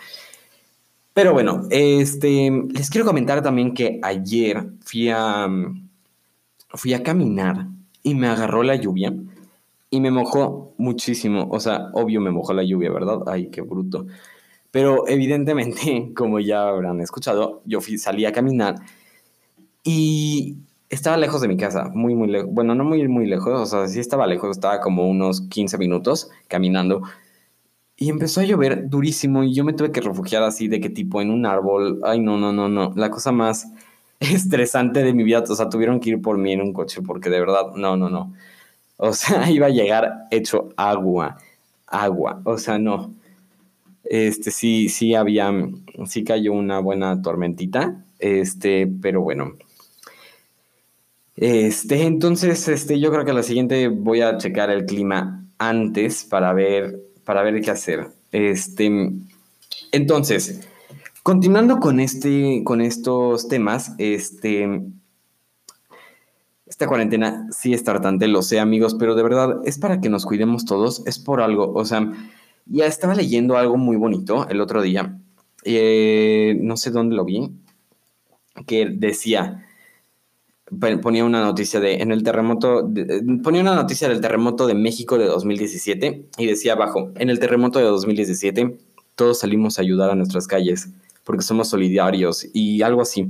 Pero 1.13 1.33
bueno, 1.33 1.67
este, 1.69 2.49
les 2.69 2.89
quiero 2.89 3.05
comentar 3.05 3.41
también 3.43 3.73
que 3.73 3.99
ayer 4.03 4.69
fui 4.81 5.09
a, 5.09 5.49
fui 6.69 6.93
a 6.93 7.03
caminar 7.03 7.67
y 8.03 8.15
me 8.15 8.27
agarró 8.27 8.63
la 8.63 8.75
lluvia 8.75 9.13
y 9.89 9.99
me 9.99 10.11
mojó 10.11 10.73
muchísimo. 10.77 11.47
O 11.51 11.59
sea, 11.59 11.89
obvio 11.93 12.21
me 12.21 12.31
mojó 12.31 12.53
la 12.53 12.63
lluvia, 12.63 12.91
¿verdad? 12.91 13.19
Ay, 13.27 13.49
qué 13.49 13.61
bruto. 13.61 14.05
Pero 14.71 15.07
evidentemente, 15.07 16.11
como 16.15 16.39
ya 16.39 16.67
habrán 16.67 17.01
escuchado, 17.01 17.61
yo 17.65 17.81
fui, 17.81 17.97
salí 17.97 18.25
a 18.25 18.31
caminar 18.31 18.75
y 19.83 20.57
estaba 20.89 21.17
lejos 21.17 21.41
de 21.41 21.47
mi 21.47 21.57
casa, 21.57 21.89
muy, 21.93 22.15
muy 22.15 22.27
lejos. 22.29 22.51
Bueno, 22.53 22.75
no 22.75 22.83
muy, 22.83 23.07
muy 23.07 23.27
lejos, 23.27 23.53
o 23.59 23.65
sea, 23.65 23.87
sí 23.87 23.99
estaba 23.99 24.27
lejos, 24.27 24.51
estaba 24.51 24.79
como 24.81 25.07
unos 25.09 25.41
15 25.49 25.77
minutos 25.77 26.29
caminando. 26.47 27.01
Y 27.95 28.09
empezó 28.09 28.41
a 28.41 28.45
llover 28.45 28.89
durísimo 28.89 29.43
y 29.43 29.53
yo 29.53 29.65
me 29.65 29.73
tuve 29.73 29.91
que 29.91 29.99
refugiar 30.01 30.43
así 30.43 30.67
de 30.69 30.79
qué 30.79 30.89
tipo 30.89 31.21
en 31.21 31.31
un 31.31 31.45
árbol. 31.45 31.99
Ay, 32.03 32.19
no, 32.21 32.37
no, 32.37 32.53
no, 32.53 32.69
no. 32.69 32.93
La 32.95 33.11
cosa 33.11 33.31
más 33.33 33.67
estresante 34.21 35.03
de 35.03 35.13
mi 35.13 35.23
vida. 35.23 35.43
O 35.47 35.55
sea, 35.55 35.69
tuvieron 35.69 35.99
que 35.99 36.11
ir 36.11 36.21
por 36.21 36.37
mí 36.37 36.53
en 36.53 36.61
un 36.61 36.73
coche 36.73 37.01
porque 37.01 37.29
de 37.29 37.39
verdad, 37.41 37.73
no, 37.75 37.97
no, 37.97 38.09
no. 38.09 38.33
O 39.01 39.13
sea, 39.13 39.49
iba 39.49 39.67
a 39.67 39.69
llegar 39.69 40.27
hecho 40.29 40.73
agua, 40.75 41.37
agua. 41.87 42.41
O 42.43 42.57
sea, 42.57 42.77
no. 42.77 43.15
Este, 44.03 44.51
sí, 44.51 44.89
sí 44.89 45.15
había, 45.15 45.51
sí 46.05 46.25
cayó 46.25 46.51
una 46.51 46.79
buena 46.79 47.21
tormentita. 47.21 48.03
Este, 48.19 48.87
pero 49.01 49.21
bueno. 49.21 49.53
Este, 51.37 52.03
entonces, 52.03 52.67
este, 52.67 52.99
yo 52.99 53.09
creo 53.09 53.23
que 53.23 53.31
la 53.31 53.43
siguiente 53.43 53.87
voy 53.87 54.19
a 54.19 54.37
checar 54.37 54.69
el 54.69 54.85
clima 54.85 55.45
antes 55.57 56.25
para 56.25 56.51
ver, 56.51 56.99
para 57.23 57.41
ver 57.43 57.61
qué 57.61 57.71
hacer. 57.71 58.07
Este, 58.33 58.91
entonces, 59.93 60.67
continuando 61.23 61.79
con 61.79 62.01
este, 62.01 62.63
con 62.65 62.81
estos 62.81 63.47
temas, 63.47 63.93
este, 63.97 64.81
esta 66.69 66.87
cuarentena 66.87 67.47
sí 67.51 67.73
es 67.73 67.83
tartante, 67.83 68.27
lo 68.27 68.43
sé, 68.43 68.59
amigos, 68.59 68.95
pero 68.97 69.15
de 69.15 69.23
verdad 69.23 69.57
es 69.65 69.79
para 69.79 69.99
que 69.99 70.09
nos 70.09 70.25
cuidemos 70.25 70.65
todos, 70.65 71.01
es 71.07 71.17
por 71.17 71.41
algo, 71.41 71.73
o 71.73 71.83
sea, 71.83 72.11
ya 72.67 72.85
estaba 72.85 73.15
leyendo 73.15 73.57
algo 73.57 73.75
muy 73.75 73.97
bonito 73.97 74.47
el 74.47 74.61
otro 74.61 74.83
día, 74.83 75.17
eh, 75.63 76.55
no 76.61 76.77
sé 76.77 76.91
dónde 76.91 77.15
lo 77.15 77.25
vi, 77.25 77.51
que 78.67 78.85
decía, 78.85 79.65
ponía 81.01 81.25
una 81.25 81.41
noticia 81.41 81.79
de 81.79 81.95
en 81.95 82.11
el 82.11 82.21
terremoto 82.21 82.87
ponía 83.41 83.61
una 83.61 83.73
noticia 83.73 84.07
del 84.07 84.21
terremoto 84.21 84.67
de 84.67 84.75
México 84.75 85.17
de 85.17 85.25
2017 85.25 86.27
y 86.37 86.45
decía 86.45 86.73
abajo 86.73 87.11
en 87.15 87.31
el 87.31 87.39
terremoto 87.39 87.79
de 87.79 87.85
2017 87.85 88.77
todos 89.15 89.39
salimos 89.39 89.79
a 89.79 89.81
ayudar 89.81 90.11
a 90.11 90.15
nuestras 90.15 90.45
calles 90.45 90.89
porque 91.23 91.41
somos 91.41 91.69
solidarios 91.69 92.45
y 92.53 92.83
algo 92.83 93.01
así 93.01 93.27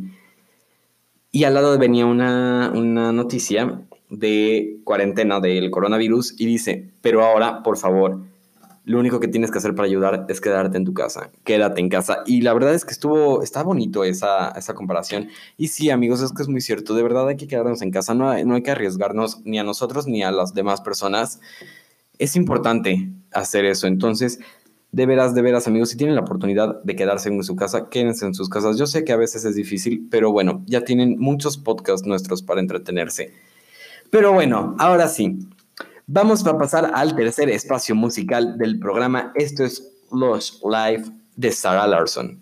y 1.32 1.44
al 1.44 1.54
lado 1.54 1.78
venía 1.78 2.06
una, 2.06 2.72
una 2.74 3.12
noticia 3.12 3.82
de 4.10 4.80
cuarentena 4.84 5.40
del 5.40 5.70
coronavirus 5.70 6.40
y 6.40 6.46
dice 6.46 6.90
pero 7.02 7.24
ahora 7.24 7.62
por 7.62 7.78
favor 7.78 8.22
lo 8.90 9.00
único 9.00 9.20
que 9.20 9.28
tienes 9.28 9.52
que 9.52 9.60
hacer 9.60 9.76
para 9.76 9.88
ayudar 9.88 10.26
es 10.30 10.42
quedarte 10.42 10.76
en 10.76 10.84
tu 10.84 10.96
casa, 10.96 11.30
quédate 11.44 11.80
en 11.80 11.90
casa. 11.90 12.24
Y 12.26 12.42
la 12.42 12.54
verdad 12.56 12.74
es 12.74 12.86
que 12.86 12.92
estuvo, 12.92 13.44
está 13.44 13.62
bonito 13.62 14.04
esa, 14.04 14.50
esa 14.58 14.74
comparación. 14.74 15.28
Y 15.58 15.68
sí, 15.68 15.92
amigos, 15.92 16.22
es 16.22 16.32
que 16.32 16.42
es 16.42 16.48
muy 16.48 16.60
cierto, 16.60 16.96
de 16.96 17.04
verdad 17.04 17.28
hay 17.28 17.38
que 17.38 17.48
quedarnos 17.48 17.84
en 17.84 17.92
casa, 17.92 18.16
no 18.16 18.36
no 18.46 18.56
hay 18.56 18.64
que 18.64 18.72
arriesgarnos 18.72 19.42
ni 19.46 19.60
a 19.60 19.64
nosotros 19.64 20.08
ni 20.08 20.24
a 20.24 20.32
las 20.32 20.56
demás 20.56 20.82
personas. 20.82 21.40
Es 22.18 22.36
importante 22.36 23.12
hacer 23.32 23.66
eso, 23.66 23.86
entonces... 23.86 24.40
De 24.92 25.06
veras, 25.06 25.36
de 25.36 25.42
veras, 25.42 25.68
amigos, 25.68 25.90
si 25.90 25.98
tienen 25.98 26.16
la 26.16 26.22
oportunidad 26.22 26.82
de 26.84 26.96
quedarse 26.96 27.30
en 27.30 27.44
su 27.44 27.56
casa, 27.56 27.90
quédense 27.90 28.26
en 28.26 28.34
sus 28.34 28.50
casas. 28.50 28.78
Yo 28.78 28.88
sé 28.88 29.04
que 29.04 29.12
a 29.12 29.18
veces 29.18 29.46
es 29.46 29.56
difícil, 29.56 30.08
pero 30.10 30.32
bueno, 30.32 30.64
ya 30.66 30.84
tienen 30.84 31.20
muchos 31.20 31.58
podcasts 31.58 32.08
nuestros 32.08 32.42
para 32.42 32.60
entretenerse. 32.60 33.34
Pero 34.10 34.34
bueno, 34.34 34.76
ahora 34.80 35.08
sí, 35.08 35.48
Vamos 36.12 36.44
a 36.48 36.58
pasar 36.58 36.90
al 36.96 37.16
tercer 37.16 37.52
espacio 37.52 37.94
musical 37.94 38.58
del 38.58 38.80
programa. 38.80 39.32
Esto 39.36 39.64
es 39.64 39.92
Lush 40.12 40.54
Live 40.64 41.04
de 41.36 41.52
Sarah 41.52 41.86
Larson. 41.86 42.42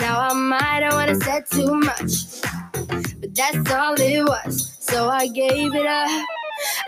Now 0.00 0.20
I 0.30 0.32
might 0.32 0.82
have 0.82 0.92
wanna 0.94 1.14
said 1.16 1.44
too 1.50 1.74
much, 1.74 2.40
but 3.20 3.34
that's 3.34 3.70
all 3.72 3.94
it 3.98 4.22
was. 4.22 4.76
So 4.80 5.08
I 5.08 5.26
gave 5.26 5.74
it 5.74 5.86
up. 5.86 6.26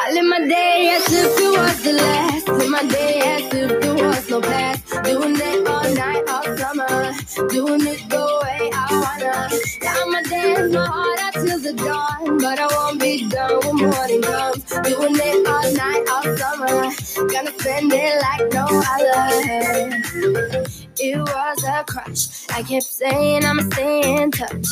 I 0.00 0.12
live 0.12 0.24
my 0.26 0.38
day 0.46 0.96
as 0.96 1.12
if 1.12 1.38
it 1.38 1.58
was 1.58 1.82
the 1.82 1.92
last. 1.92 2.48
Live 2.48 2.70
my 2.70 2.84
day 2.86 3.20
as 3.20 3.54
if 3.54 3.80
there 3.80 3.94
was 3.94 4.30
no 4.30 4.40
past. 4.40 4.84
Doing 5.04 5.36
it 5.36 5.68
all 5.68 5.94
night, 5.94 6.24
all 6.28 6.56
summer. 6.56 7.12
Doing 7.48 7.86
it 7.86 8.08
the 8.08 8.40
way 8.42 8.70
I 8.72 8.86
wanna. 9.02 9.48
Yeah, 9.82 9.94
I'ma 10.02 10.22
dance 10.22 10.72
my 10.72 10.86
heart 10.86 11.20
out 11.20 11.34
till 11.34 11.60
the 11.60 11.72
dawn. 11.74 12.38
But 12.38 12.58
I 12.58 12.66
won't 12.66 13.00
be 13.00 13.28
done 13.28 13.58
when 13.64 13.90
morning 13.90 14.22
comes. 14.22 14.64
Doing 14.64 15.16
it 15.16 15.46
all 15.46 15.72
night, 15.72 16.04
all 16.10 16.36
summer. 16.36 17.28
Gonna 17.32 17.52
spend 17.58 17.92
it 17.92 18.22
like 18.22 18.52
no 18.52 18.66
other. 18.94 20.79
It 21.02 21.18
was 21.18 21.64
a 21.64 21.82
crush. 21.84 22.46
I 22.50 22.62
kept 22.62 22.84
saying 22.84 23.44
I'ma 23.46 23.62
stay 23.72 24.22
in 24.22 24.30
touch. 24.30 24.66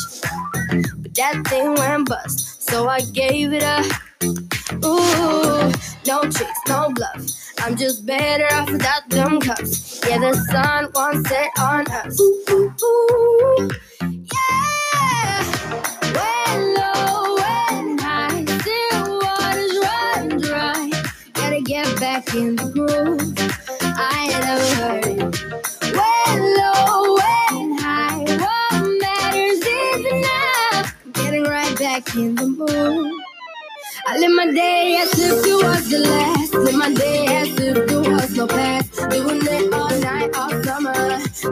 But 1.01 1.15
that 1.15 1.43
thing 1.47 1.73
went 1.73 2.07
bust. 2.07 2.61
So 2.69 2.87
I 2.87 3.01
gave 3.01 3.51
it 3.51 3.63
up. 3.63 3.85
Ooh, 4.85 5.71
no 6.05 6.21
tricks, 6.21 6.59
no 6.67 6.91
bluff. 6.93 7.25
I'm 7.57 7.75
just 7.75 8.05
better 8.05 8.45
off 8.53 8.71
without 8.71 9.09
them 9.09 9.39
cups. 9.39 10.01
Yeah, 10.07 10.19
the 10.19 10.35
sun 10.51 10.91
won't 10.93 11.25
set 11.25 11.49
on 11.59 11.87
us. 11.87 12.19
Ooh, 12.21 12.73
ooh, 12.83 13.69
yeah. 14.01 15.58
I 32.71 34.17
live 34.19 34.31
my 34.35 34.51
day 34.53 34.97
as 35.01 35.11
if 35.17 35.45
it 35.45 35.65
was 35.65 35.89
the 35.89 35.99
last. 35.99 36.53
Live 36.53 36.75
my 36.75 36.93
day 36.93 37.25
as 37.27 37.49
if 37.59 37.87
there 37.87 37.99
was 37.99 38.35
no 38.35 38.45
past. 38.45 38.93
Doing 39.09 39.41
it 39.41 39.73
all 39.73 39.89
night, 39.99 40.29
all 40.35 40.51
summer. 40.63 40.93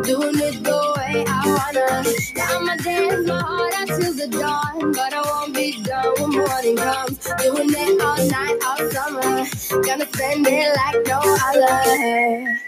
Doing 0.04 0.40
it 0.48 0.64
the 0.64 0.78
way 0.96 1.26
I 1.28 1.42
wanna. 1.58 2.10
Yeah, 2.36 2.48
I'ma 2.52 2.76
dance 2.84 3.28
my 3.28 3.40
heart 3.40 3.74
out 3.80 3.88
till 3.88 4.14
the 4.14 4.28
dawn. 4.28 4.92
But 4.92 5.14
I 5.14 5.22
won't 5.22 5.56
be 5.56 5.82
done 5.82 6.14
when 6.20 6.32
morning 6.38 6.78
comes. 6.78 7.18
Doing 7.42 7.70
it 7.72 8.02
all 8.02 8.22
night, 8.36 8.60
all 8.68 8.90
summer. 8.92 9.82
Gonna 9.84 10.06
spend 10.14 10.46
it 10.48 10.76
like 10.76 11.08
no 11.08 11.20
other. 11.48 12.60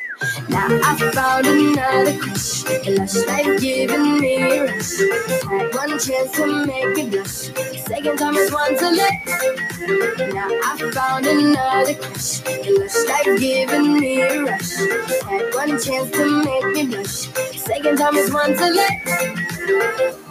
Now 0.49 0.67
I 0.83 1.11
found 1.13 1.47
another 1.47 2.17
crush, 2.17 2.65
a 2.65 2.95
lush 2.95 3.15
life 3.25 3.61
giving 3.61 4.19
me 4.19 4.35
a 4.35 4.65
rush. 4.65 4.97
Had 5.43 5.73
one 5.73 5.97
chance 5.97 6.31
to 6.33 6.65
make 6.65 6.95
me 6.97 7.09
blush, 7.09 7.51
second 7.87 8.17
time 8.17 8.35
is 8.35 8.51
one 8.51 8.77
to 8.77 8.89
let. 8.89 9.25
Now 10.33 10.49
I 10.49 10.91
found 10.93 11.25
another 11.25 11.95
crush, 11.95 12.41
a 12.45 12.79
lush 12.79 13.07
life 13.07 13.39
giving 13.39 13.93
me 13.93 14.21
a 14.21 14.43
rush. 14.43 14.75
Had 15.23 15.55
one 15.55 15.79
chance 15.79 16.11
to 16.11 16.43
make 16.43 16.65
me 16.73 16.85
blush, 16.87 17.29
second 17.55 17.97
time 17.97 18.15
is 18.17 18.33
one 18.33 18.53
to 18.57 18.69
let. 18.69 20.28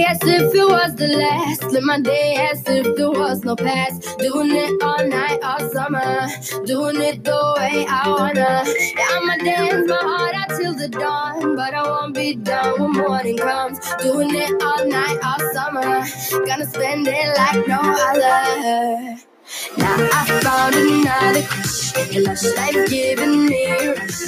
Day 0.00 0.06
as 0.08 0.18
if 0.22 0.54
it 0.54 0.68
was 0.68 0.94
the 0.96 1.08
last. 1.08 1.62
Live 1.64 1.82
my 1.82 2.00
day 2.00 2.34
as 2.50 2.62
if 2.66 2.96
there 2.96 3.10
was 3.10 3.44
no 3.44 3.56
past. 3.56 4.18
Doing 4.18 4.50
it 4.52 4.82
all 4.82 5.06
night, 5.06 5.40
all 5.42 5.60
summer. 5.70 6.26
Doing 6.64 7.00
it 7.00 7.24
the 7.24 7.40
way 7.56 7.86
I 7.88 8.08
wanna. 8.08 8.64
Yeah, 8.96 9.14
I'ma 9.14 9.36
dance 9.44 9.88
my 9.88 9.96
heart 9.96 10.34
out 10.34 10.50
till 10.58 10.74
the 10.74 10.88
dawn. 10.88 11.56
But 11.56 11.74
I 11.74 11.82
won't 11.82 12.14
be 12.14 12.34
done 12.34 12.80
when 12.80 12.92
morning 12.92 13.36
comes. 13.36 13.78
Doing 14.02 14.34
it 14.34 14.62
all 14.62 14.86
night, 14.86 15.18
all 15.22 15.42
summer. 15.52 16.04
Gonna 16.46 16.66
spend 16.66 17.06
it 17.06 17.28
like 17.36 17.66
no 17.68 17.80
other. 17.80 19.29
Now 19.76 19.96
I 20.12 20.40
found 20.42 20.74
another 20.74 21.42
crush. 21.42 21.94
Lush 22.14 22.44
life 22.56 22.88
giving 22.88 23.46
me 23.46 23.66
a 23.66 23.94
rush. 23.94 24.20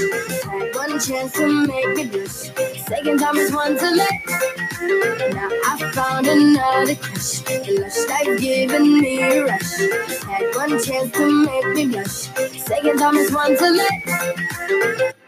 Had 0.43 0.75
one 0.75 0.99
chance 1.01 1.33
to 1.35 1.67
make 1.67 1.97
me 1.97 2.07
blush. 2.07 2.51
Second 2.89 3.19
time 3.21 3.37
is 3.37 3.53
one 3.53 3.77
to 3.79 3.91
let. 3.91 4.27
Now 5.35 5.49
I 5.67 5.91
found 5.95 6.27
another 6.27 6.97
crush. 6.97 7.43
Lush 7.69 8.09
life 8.09 8.41
giving 8.41 9.01
me 9.01 9.23
a 9.23 9.45
rush. 9.45 9.79
Had 10.25 10.55
one 10.55 10.83
chance 10.83 11.13
to 11.13 11.47
make 11.47 11.69
me 11.75 11.87
blush. 11.87 12.29
Second 12.65 12.99
time 12.99 13.17
is 13.17 13.33
one 13.33 13.57
to 13.57 13.71
let. 13.71 15.22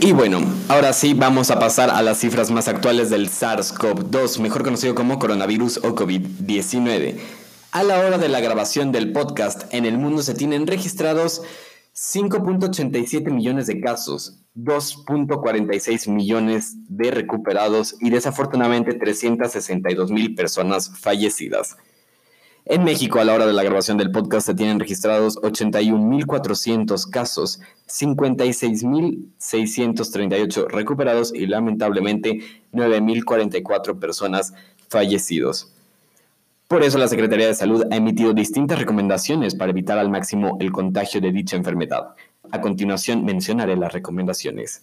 Y 0.00 0.12
bueno, 0.12 0.40
ahora 0.68 0.92
sí 0.92 1.14
vamos 1.14 1.50
a 1.50 1.58
pasar 1.58 1.90
a 1.90 2.02
las 2.02 2.18
cifras 2.18 2.50
más 2.50 2.68
actuales 2.68 3.08
del 3.08 3.30
SARS-CoV-2, 3.30 4.40
mejor 4.40 4.62
conocido 4.62 4.94
como 4.94 5.18
coronavirus 5.18 5.78
o 5.78 5.94
COVID-19. 5.94 7.16
A 7.72 7.82
la 7.82 7.98
hora 8.00 8.18
de 8.18 8.28
la 8.28 8.40
grabación 8.40 8.90
del 8.90 9.12
podcast, 9.12 9.72
en 9.72 9.86
el 9.86 9.96
mundo 9.96 10.22
se 10.22 10.34
tienen 10.34 10.66
registrados 10.66 11.42
5.87 11.94 13.30
millones 13.30 13.68
de 13.68 13.80
casos, 13.80 14.42
2.46 14.56 16.10
millones 16.10 16.74
de 16.88 17.10
recuperados 17.10 17.96
y 18.00 18.10
desafortunadamente 18.10 18.92
362 18.92 20.10
mil 20.10 20.34
personas 20.34 20.90
fallecidas. 20.98 21.76
En 22.68 22.82
México, 22.82 23.20
a 23.20 23.24
la 23.24 23.32
hora 23.32 23.46
de 23.46 23.52
la 23.52 23.62
grabación 23.62 23.96
del 23.96 24.10
podcast, 24.10 24.44
se 24.44 24.54
tienen 24.54 24.80
registrados 24.80 25.36
81.400 25.36 27.08
casos, 27.08 27.60
56.638 27.86 30.66
recuperados 30.66 31.32
y 31.32 31.46
lamentablemente 31.46 32.40
9.044 32.72 34.00
personas 34.00 34.52
fallecidos. 34.88 35.72
Por 36.66 36.82
eso 36.82 36.98
la 36.98 37.06
Secretaría 37.06 37.46
de 37.46 37.54
Salud 37.54 37.84
ha 37.88 37.94
emitido 37.94 38.32
distintas 38.32 38.80
recomendaciones 38.80 39.54
para 39.54 39.70
evitar 39.70 40.00
al 40.00 40.10
máximo 40.10 40.56
el 40.58 40.72
contagio 40.72 41.20
de 41.20 41.30
dicha 41.30 41.56
enfermedad. 41.56 42.16
A 42.50 42.60
continuación 42.60 43.24
mencionaré 43.24 43.76
las 43.76 43.92
recomendaciones 43.92 44.82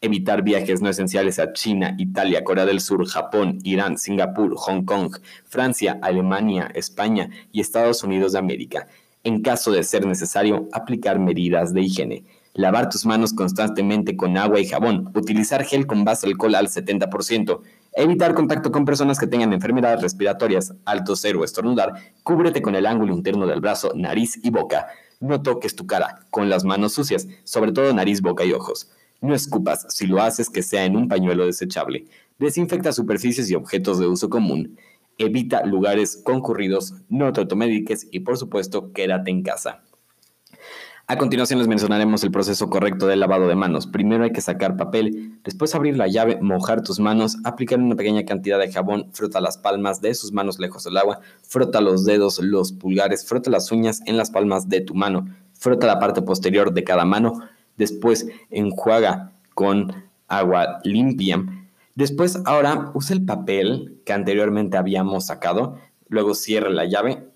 evitar 0.00 0.42
viajes 0.42 0.80
no 0.80 0.88
esenciales 0.88 1.38
a 1.38 1.52
China, 1.52 1.94
Italia, 1.98 2.42
Corea 2.42 2.64
del 2.64 2.80
Sur, 2.80 3.06
Japón, 3.06 3.58
Irán, 3.64 3.98
Singapur, 3.98 4.54
Hong 4.56 4.84
Kong, 4.84 5.16
Francia, 5.44 5.98
Alemania, 6.02 6.70
España 6.74 7.30
y 7.52 7.60
Estados 7.60 8.02
Unidos 8.02 8.32
de 8.32 8.38
América. 8.38 8.86
En 9.22 9.42
caso 9.42 9.70
de 9.70 9.82
ser 9.82 10.06
necesario, 10.06 10.68
aplicar 10.72 11.18
medidas 11.18 11.74
de 11.74 11.82
higiene. 11.82 12.24
Lavar 12.54 12.88
tus 12.88 13.06
manos 13.06 13.32
constantemente 13.32 14.16
con 14.16 14.36
agua 14.36 14.58
y 14.58 14.66
jabón. 14.66 15.12
Utilizar 15.14 15.64
gel 15.64 15.86
con 15.86 16.04
base 16.04 16.26
alcohol 16.26 16.54
al 16.54 16.68
70%. 16.68 17.60
Evitar 17.92 18.34
contacto 18.34 18.72
con 18.72 18.84
personas 18.84 19.18
que 19.18 19.26
tengan 19.26 19.52
enfermedades 19.52 20.00
respiratorias, 20.00 20.74
alto 20.84 21.14
cero 21.14 21.40
o 21.40 21.44
estornudar. 21.44 21.92
Cúbrete 22.22 22.62
con 22.62 22.74
el 22.74 22.86
ángulo 22.86 23.14
interno 23.14 23.46
del 23.46 23.60
brazo, 23.60 23.92
nariz 23.94 24.40
y 24.42 24.50
boca. 24.50 24.88
No 25.20 25.42
toques 25.42 25.76
tu 25.76 25.86
cara 25.86 26.20
con 26.30 26.48
las 26.48 26.64
manos 26.64 26.94
sucias, 26.94 27.28
sobre 27.44 27.72
todo 27.72 27.92
nariz, 27.92 28.22
boca 28.22 28.44
y 28.44 28.52
ojos. 28.52 28.90
No 29.20 29.34
escupas, 29.34 29.86
si 29.88 30.06
lo 30.06 30.22
haces 30.22 30.48
que 30.48 30.62
sea 30.62 30.84
en 30.84 30.96
un 30.96 31.08
pañuelo 31.08 31.46
desechable. 31.46 32.06
Desinfecta 32.38 32.92
superficies 32.92 33.50
y 33.50 33.54
objetos 33.54 33.98
de 33.98 34.06
uso 34.06 34.30
común. 34.30 34.78
Evita 35.18 35.64
lugares 35.66 36.20
concurridos, 36.24 36.94
no 37.08 37.32
te 37.32 37.40
automediques 37.40 38.08
y 38.10 38.20
por 38.20 38.38
supuesto 38.38 38.92
quédate 38.92 39.30
en 39.30 39.42
casa. 39.42 39.82
A 41.10 41.18
continuación 41.18 41.58
les 41.58 41.66
mencionaremos 41.66 42.22
el 42.22 42.30
proceso 42.30 42.70
correcto 42.70 43.08
del 43.08 43.18
lavado 43.18 43.48
de 43.48 43.56
manos. 43.56 43.88
Primero 43.88 44.22
hay 44.22 44.30
que 44.30 44.40
sacar 44.40 44.76
papel, 44.76 45.40
después 45.42 45.74
abrir 45.74 45.96
la 45.96 46.06
llave, 46.06 46.38
mojar 46.40 46.84
tus 46.84 47.00
manos, 47.00 47.36
aplicar 47.42 47.80
una 47.80 47.96
pequeña 47.96 48.24
cantidad 48.24 48.60
de 48.60 48.70
jabón, 48.70 49.10
frota 49.12 49.40
las 49.40 49.58
palmas 49.58 50.00
de 50.00 50.14
sus 50.14 50.30
manos 50.30 50.60
lejos 50.60 50.84
del 50.84 50.96
agua, 50.96 51.18
frota 51.42 51.80
los 51.80 52.04
dedos, 52.04 52.38
los 52.38 52.70
pulgares, 52.70 53.26
frota 53.26 53.50
las 53.50 53.72
uñas 53.72 54.02
en 54.06 54.16
las 54.16 54.30
palmas 54.30 54.68
de 54.68 54.82
tu 54.82 54.94
mano, 54.94 55.26
frota 55.52 55.88
la 55.88 55.98
parte 55.98 56.22
posterior 56.22 56.72
de 56.72 56.84
cada 56.84 57.04
mano, 57.04 57.40
Después 57.80 58.28
enjuaga 58.50 59.32
con 59.54 59.92
agua 60.28 60.80
limpia. 60.84 61.42
Después 61.94 62.38
ahora 62.44 62.90
usa 62.92 63.16
el 63.16 63.24
papel 63.24 64.02
que 64.04 64.12
anteriormente 64.12 64.76
habíamos 64.76 65.28
sacado. 65.28 65.78
Luego 66.08 66.34
cierre 66.34 66.70
la 66.70 66.84
llave 66.84 67.26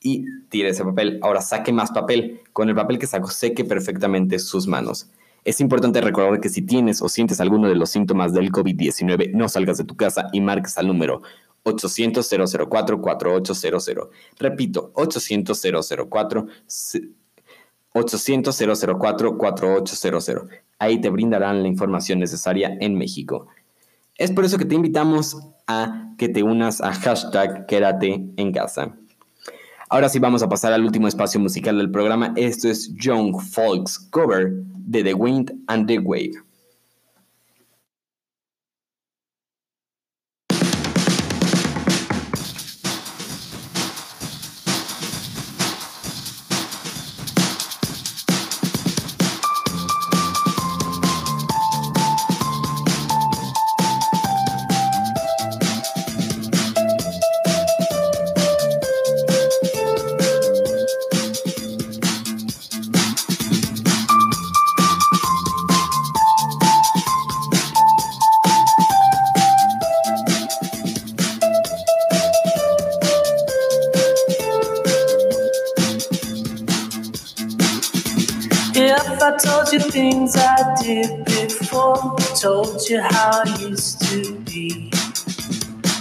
y 0.00 0.26
tire 0.50 0.68
ese 0.68 0.84
papel. 0.84 1.18
Ahora 1.22 1.40
saque 1.40 1.72
más 1.72 1.90
papel. 1.90 2.42
Con 2.52 2.68
el 2.68 2.74
papel 2.74 2.98
que 2.98 3.06
sacó 3.06 3.28
seque 3.28 3.64
perfectamente 3.64 4.38
sus 4.38 4.66
manos. 4.66 5.08
Es 5.42 5.62
importante 5.62 6.02
recordar 6.02 6.38
que 6.38 6.50
si 6.50 6.60
tienes 6.60 7.00
o 7.00 7.08
sientes 7.08 7.40
alguno 7.40 7.66
de 7.66 7.74
los 7.74 7.88
síntomas 7.88 8.34
del 8.34 8.52
COVID-19, 8.52 9.32
no 9.32 9.48
salgas 9.48 9.78
de 9.78 9.84
tu 9.84 9.96
casa 9.96 10.28
y 10.34 10.42
marques 10.42 10.76
al 10.76 10.86
número 10.86 11.22
800-004-4800. 11.64 14.10
Repito, 14.38 14.92
800-004. 14.92 16.46
800-004-4800. 17.94 20.48
Ahí 20.78 21.00
te 21.00 21.10
brindarán 21.10 21.62
la 21.62 21.68
información 21.68 22.18
necesaria 22.18 22.76
en 22.80 22.96
México. 22.96 23.46
Es 24.16 24.30
por 24.30 24.44
eso 24.44 24.58
que 24.58 24.64
te 24.64 24.74
invitamos 24.74 25.38
a 25.66 26.12
que 26.18 26.28
te 26.28 26.42
unas 26.42 26.80
a 26.80 26.92
hashtag 26.92 27.66
quédate 27.66 28.26
en 28.36 28.52
casa. 28.52 28.94
Ahora 29.88 30.08
sí 30.08 30.18
vamos 30.18 30.42
a 30.42 30.48
pasar 30.48 30.72
al 30.72 30.84
último 30.84 31.08
espacio 31.08 31.40
musical 31.40 31.78
del 31.78 31.90
programa. 31.90 32.32
Esto 32.36 32.68
es 32.68 32.94
Young 32.96 33.40
Folks 33.40 33.98
Cover 34.10 34.52
de 34.52 35.04
The 35.04 35.14
Wind 35.14 35.52
and 35.68 35.86
the 35.86 35.98
Wave. 35.98 36.32
Did 81.02 81.24
before, 81.48 82.16
told 82.40 82.80
you 82.88 83.00
how 83.02 83.42
I 83.44 83.56
used 83.60 84.00
to 84.08 84.38
be. 84.40 84.92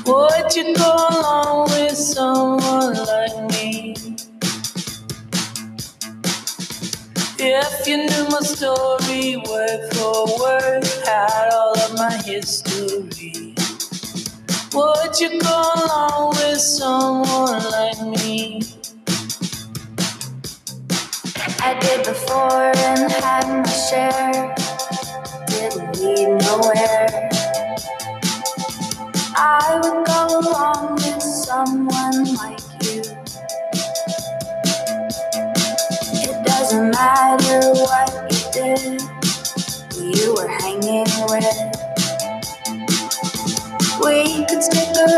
Would 0.05 0.55
you 0.55 0.75
go 0.75 0.95
along 1.11 1.69
with 1.71 1.97
someone 1.97 2.95
like 2.95 3.51
me? 3.51 3.95
If 7.39 7.87
you 7.87 7.97
knew 7.97 8.27
my 8.29 8.41
story 8.41 9.37
word 9.37 9.93
for 9.93 10.25
word, 10.41 10.85
had 11.05 11.49
all 11.53 11.79
of 11.79 11.93
my 11.95 12.13
history, 12.25 13.55
would 14.73 15.19
you 15.19 15.41
go 15.41 15.63
along 15.77 16.31
with 16.37 16.59
someone 16.61 17.63
like 17.71 18.01
me? 18.19 18.61
I 21.61 21.79
did 21.79 22.05
before 22.05 22.73
and 22.75 23.11
had 23.11 23.47
my 23.47 23.69
share. 23.69 24.22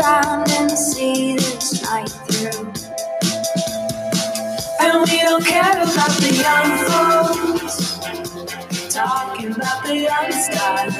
Around 0.06 0.50
and 0.52 0.70
see 0.70 1.34
this 1.34 1.82
night 1.82 2.08
through. 2.08 2.72
And 4.80 5.10
we 5.10 5.18
don't 5.18 5.44
care 5.44 5.82
about 5.82 6.12
the 6.22 6.32
young 6.46 6.70
folks 6.86 7.96
talking 8.94 9.52
about 9.52 9.84
the 9.84 9.96
young 9.96 10.32
style. 10.32 10.90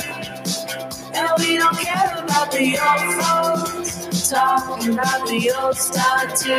And 1.14 1.28
we 1.38 1.56
don't 1.56 1.78
care 1.78 2.12
about 2.18 2.50
the 2.50 2.76
old 2.86 3.06
folks, 3.22 4.28
talking 4.28 4.92
about 4.94 5.26
the 5.28 5.52
old 5.60 5.76
style 5.76 6.28
too. 6.36 6.52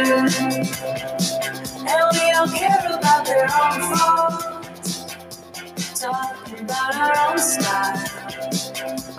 And 1.86 2.04
we 2.14 2.32
don't 2.32 2.54
care 2.54 2.86
about 2.98 3.26
their 3.26 3.44
own 3.44 3.80
faults, 3.98 5.06
talking 6.02 6.60
about 6.62 6.96
our 6.96 7.30
own 7.30 7.38
style. 7.38 8.18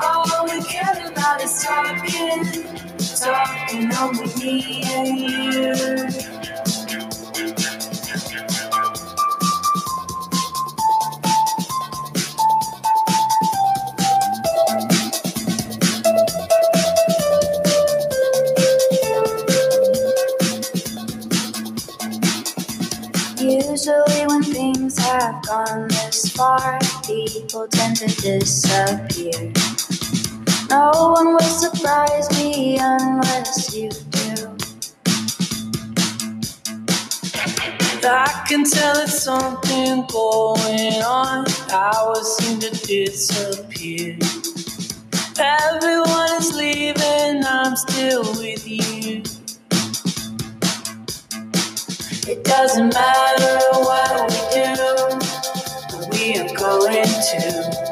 All 0.00 0.44
we 0.44 0.62
care 0.64 1.10
about 1.10 1.42
is 1.42 1.62
talking, 1.62 2.97
talking 3.20 3.90
me 4.38 4.82
and 4.84 5.18
you. 5.18 6.08
Usually, 23.40 24.26
when 24.26 24.42
things 24.42 24.98
have 24.98 25.42
gone 25.46 25.88
this 25.88 26.32
far, 26.32 26.78
people 27.06 27.66
tend 27.68 27.96
to 27.96 28.06
disappear. 28.20 29.52
No 30.70 30.92
one 31.16 31.32
will 31.34 31.40
surprise 31.40 32.30
me 32.32 32.78
unless 32.80 33.74
you 33.74 33.90
do. 33.90 34.56
I 38.04 38.44
can 38.48 38.64
tell 38.64 38.98
it's 38.98 39.22
something 39.24 40.06
going 40.08 41.02
on. 41.02 41.46
Hours 41.72 42.28
seem 42.38 42.60
to 42.60 42.70
disappear. 42.70 44.18
Everyone 45.38 46.30
is 46.38 46.54
leaving, 46.56 47.44
I'm 47.44 47.76
still 47.76 48.22
with 48.38 48.68
you. 48.68 49.22
It 52.28 52.44
doesn't 52.44 52.94
matter 52.94 53.58
what 53.80 54.30
we 54.30 54.40
do, 54.54 56.10
we 56.12 56.38
are 56.38 56.56
going 56.56 57.04
to. 57.06 57.87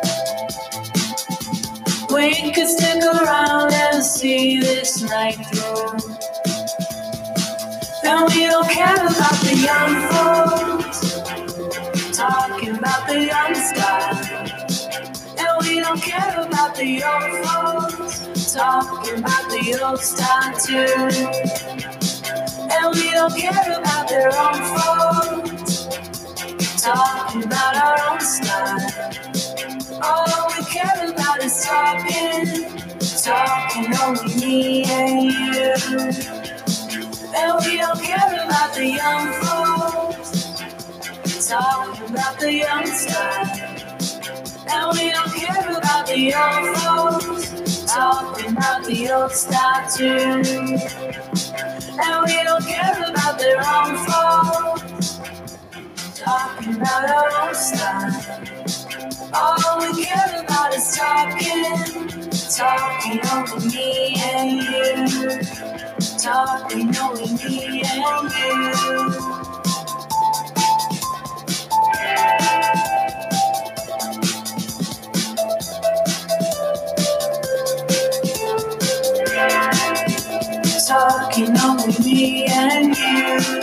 Could 2.57 2.69
stick 2.69 3.05
around 3.05 3.71
and 3.71 4.03
see 4.03 4.59
this 4.61 5.03
night 5.03 5.35
through. 5.35 5.93
And 8.03 8.33
we 8.33 8.47
don't 8.47 8.71
care 8.71 8.95
about 8.95 9.37
the 9.45 9.57
young 9.61 9.95
folks, 10.09 11.21
talking 12.17 12.79
about 12.79 13.07
the 13.09 13.27
young 13.27 13.55
style. 13.55 14.17
And 15.39 15.67
we 15.69 15.81
don't 15.81 16.01
care 16.01 16.47
about 16.47 16.75
the 16.77 17.03
old 17.05 17.45
folks, 17.45 18.55
talking 18.55 19.19
about 19.19 19.51
the 19.51 19.79
old 19.85 20.01
style 20.01 20.59
too. 20.59 20.97
And 22.73 22.95
we 22.95 23.11
don't 23.11 23.37
care 23.37 23.79
about 23.79 24.09
their 24.09 24.31
own 24.35 24.55
faults. 24.79 25.87
Talking 26.83 27.45
about 27.45 27.77
our 27.77 28.13
own 28.13 28.21
style. 28.21 29.07
All 30.03 30.49
we 30.49 30.65
care 30.67 30.96
is 31.47 31.65
talking. 31.65 32.45
Talking 33.23 33.95
only 34.03 34.35
me 34.41 34.83
and 34.85 35.23
you. 35.23 35.75
And 37.35 37.65
we 37.65 37.77
don't 37.79 38.03
care 38.03 38.35
about 38.45 38.75
the 38.75 38.87
young 39.01 39.33
folks. 39.43 40.31
Talking 41.49 42.11
about 42.11 42.39
the 42.41 42.53
young 42.53 42.87
style. 42.87 43.47
And 44.69 44.99
we 44.99 45.11
don't 45.11 45.33
care 45.35 45.79
about 45.79 46.07
the 46.07 46.35
old 46.35 46.77
folks. 46.79 47.85
Talking 47.85 48.51
about 48.57 48.85
the 48.85 49.11
old 49.13 49.31
style 49.31 49.89
too. 49.91 50.43
And 52.03 52.15
we 52.27 52.43
don't 52.43 52.67
care 52.67 53.05
about 53.11 53.39
their 53.39 53.59
own 53.59 53.97
faults. 54.07 55.21
Talking 56.19 56.75
about 56.77 57.11
our 57.11 57.31
own 57.49 57.55
style. 57.55 58.47
All 59.37 59.81
we 59.81 60.05
care 60.05 60.45
about 60.45 60.75
is 60.75 60.97
talking. 60.97 61.75
Talking 62.57 63.21
only 63.33 63.69
me 63.69 64.17
and 64.25 64.63
you. 64.63 65.41
Talking 66.19 66.97
only 66.99 67.33
me 67.35 67.83
and 67.85 68.33
you. 68.33 69.47
Talking 80.89 81.59
only 81.59 81.95
me 82.05 82.47
and 82.47 82.97
you. 82.97 83.56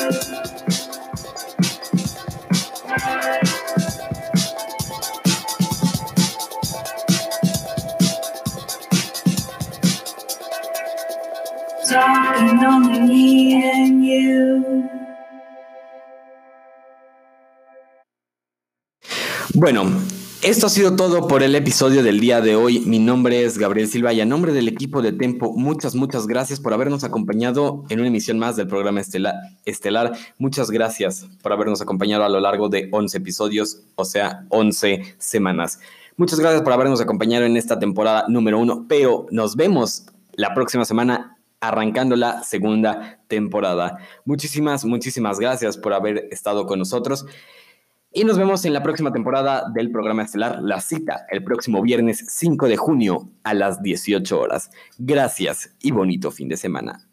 Bueno, 19.54 19.84
esto 20.42 20.66
ha 20.66 20.70
sido 20.70 20.96
todo 20.96 21.28
por 21.28 21.44
el 21.44 21.56
episodio 21.56 22.04
del 22.04 22.20
día 22.20 22.42
de 22.42 22.56
hoy. 22.56 22.80
Mi 22.82 23.00
nombre 23.00 23.44
es 23.46 23.58
Gabriel 23.58 23.88
Silva 23.88 24.12
y 24.14 24.22
a 24.22 24.26
nombre 24.26 24.52
del 24.52 24.68
equipo 24.68 25.02
de 25.02 25.12
Tempo, 25.14 25.54
muchas, 25.56 25.96
muchas 25.96 26.28
gracias 26.28 26.60
por 26.60 26.74
habernos 26.74 27.04
acompañado 27.04 27.84
en 27.90 28.00
una 28.00 28.08
emisión 28.10 28.40
más 28.40 28.56
del 28.56 28.68
programa 28.68 29.00
Estela- 29.02 29.58
Estelar. 29.66 30.14
Muchas 30.38 30.72
gracias 30.72 31.28
por 31.42 31.54
habernos 31.54 31.82
acompañado 31.82 32.24
a 32.24 32.30
lo 32.30 32.40
largo 32.40 32.68
de 32.70 32.90
11 32.92 33.18
episodios, 33.18 33.84
o 33.96 34.06
sea, 34.06 34.46
11 34.50 35.16
semanas. 35.18 35.80
Muchas 36.18 36.40
gracias 36.40 36.62
por 36.62 36.74
habernos 36.74 37.02
acompañado 37.02 37.46
en 37.46 37.58
esta 37.58 37.80
temporada 37.80 38.26
número 38.28 38.60
uno, 38.60 38.86
pero 38.88 39.28
nos 39.32 39.56
vemos 39.56 40.06
la 40.34 40.54
próxima 40.54 40.86
semana 40.86 41.38
arrancando 41.68 42.16
la 42.16 42.44
segunda 42.44 43.20
temporada. 43.28 43.98
Muchísimas, 44.26 44.86
muchísimas 44.86 45.40
gracias 45.40 45.78
por 45.78 45.94
haber 45.94 46.28
estado 46.32 46.66
con 46.66 46.80
nosotros. 46.80 47.26
Y 48.12 48.26
nos 48.26 48.38
vemos 48.38 48.64
en 48.66 48.74
la 48.74 48.84
próxima 48.84 49.12
temporada 49.12 49.64
del 49.74 49.90
programa 49.90 50.24
estelar 50.24 50.62
La 50.62 50.82
Cita, 50.82 51.26
el 51.32 51.44
próximo 51.44 51.82
viernes 51.82 52.26
5 52.28 52.68
de 52.68 52.78
junio 52.78 53.32
a 53.44 53.54
las 53.54 53.82
18 53.82 54.40
horas. 54.40 54.70
Gracias 55.00 55.76
y 55.82 55.92
bonito 55.92 56.30
fin 56.30 56.50
de 56.50 56.58
semana. 56.58 57.08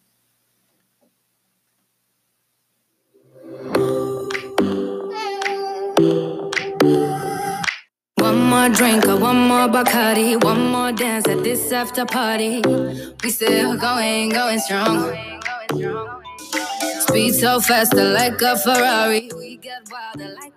More 8.60 8.68
drink 8.68 9.06
or 9.06 9.16
one 9.16 9.48
more 9.48 9.68
Bacardi, 9.68 10.36
one 10.44 10.70
more 10.70 10.92
dance 10.92 11.26
at 11.28 11.42
this 11.42 11.72
after 11.72 12.04
party. 12.04 12.60
We 13.22 13.30
still 13.30 13.76
going, 13.78 14.30
going 14.30 14.60
strong. 14.60 15.16
Speed 17.00 17.34
so 17.34 17.60
fast, 17.60 17.94
like 17.94 18.40
a 18.42 18.56
Ferrari. 18.58 19.30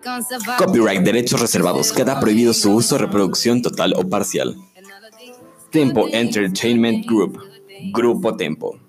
Safari. 0.03 0.57
Copyright, 0.57 1.01
derechos 1.01 1.39
reservados. 1.39 1.93
Queda 1.93 2.19
prohibido 2.19 2.53
su 2.53 2.75
uso, 2.75 2.97
reproducción 2.97 3.61
total 3.61 3.93
o 3.95 4.03
parcial. 4.03 4.55
Tempo 5.71 6.07
Entertainment 6.11 7.05
Group. 7.05 7.39
Grupo 7.93 8.35
Tempo. 8.35 8.79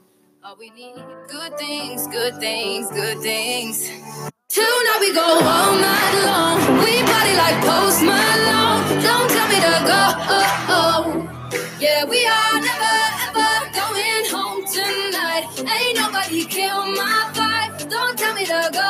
Tonight 4.54 4.98
we 5.00 5.12
go 5.12 5.20
all 5.20 5.74
night 5.74 6.14
long. 6.26 6.58
We 6.78 7.02
party 7.02 7.34
like 7.34 7.58
Post 7.66 8.02
Malone. 8.02 9.02
Don't 9.02 9.28
tell 9.28 9.48
me 9.48 9.56
to 9.56 9.74
go. 9.90 10.02
Oh, 10.30 10.70
oh. 10.78 11.02
Yeah, 11.80 12.04
we 12.04 12.24
are 12.24 12.60
never 12.62 12.96
ever 13.34 13.50
going 13.74 14.24
home 14.30 14.62
tonight. 14.64 15.50
Ain't 15.58 15.98
nobody 15.98 16.44
kill 16.44 16.86
my 16.86 17.30
vibe. 17.34 17.90
Don't 17.90 18.16
tell 18.16 18.32
me 18.34 18.46
to 18.46 18.70
go. 18.72 18.88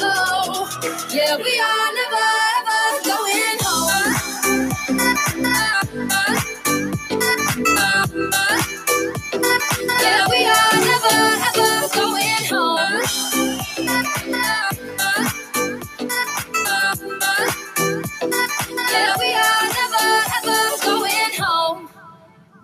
Oh. 0.00 0.64
Yeah, 1.12 1.36
we 1.36 1.60
are 1.60 1.75
Ever. 19.98 20.55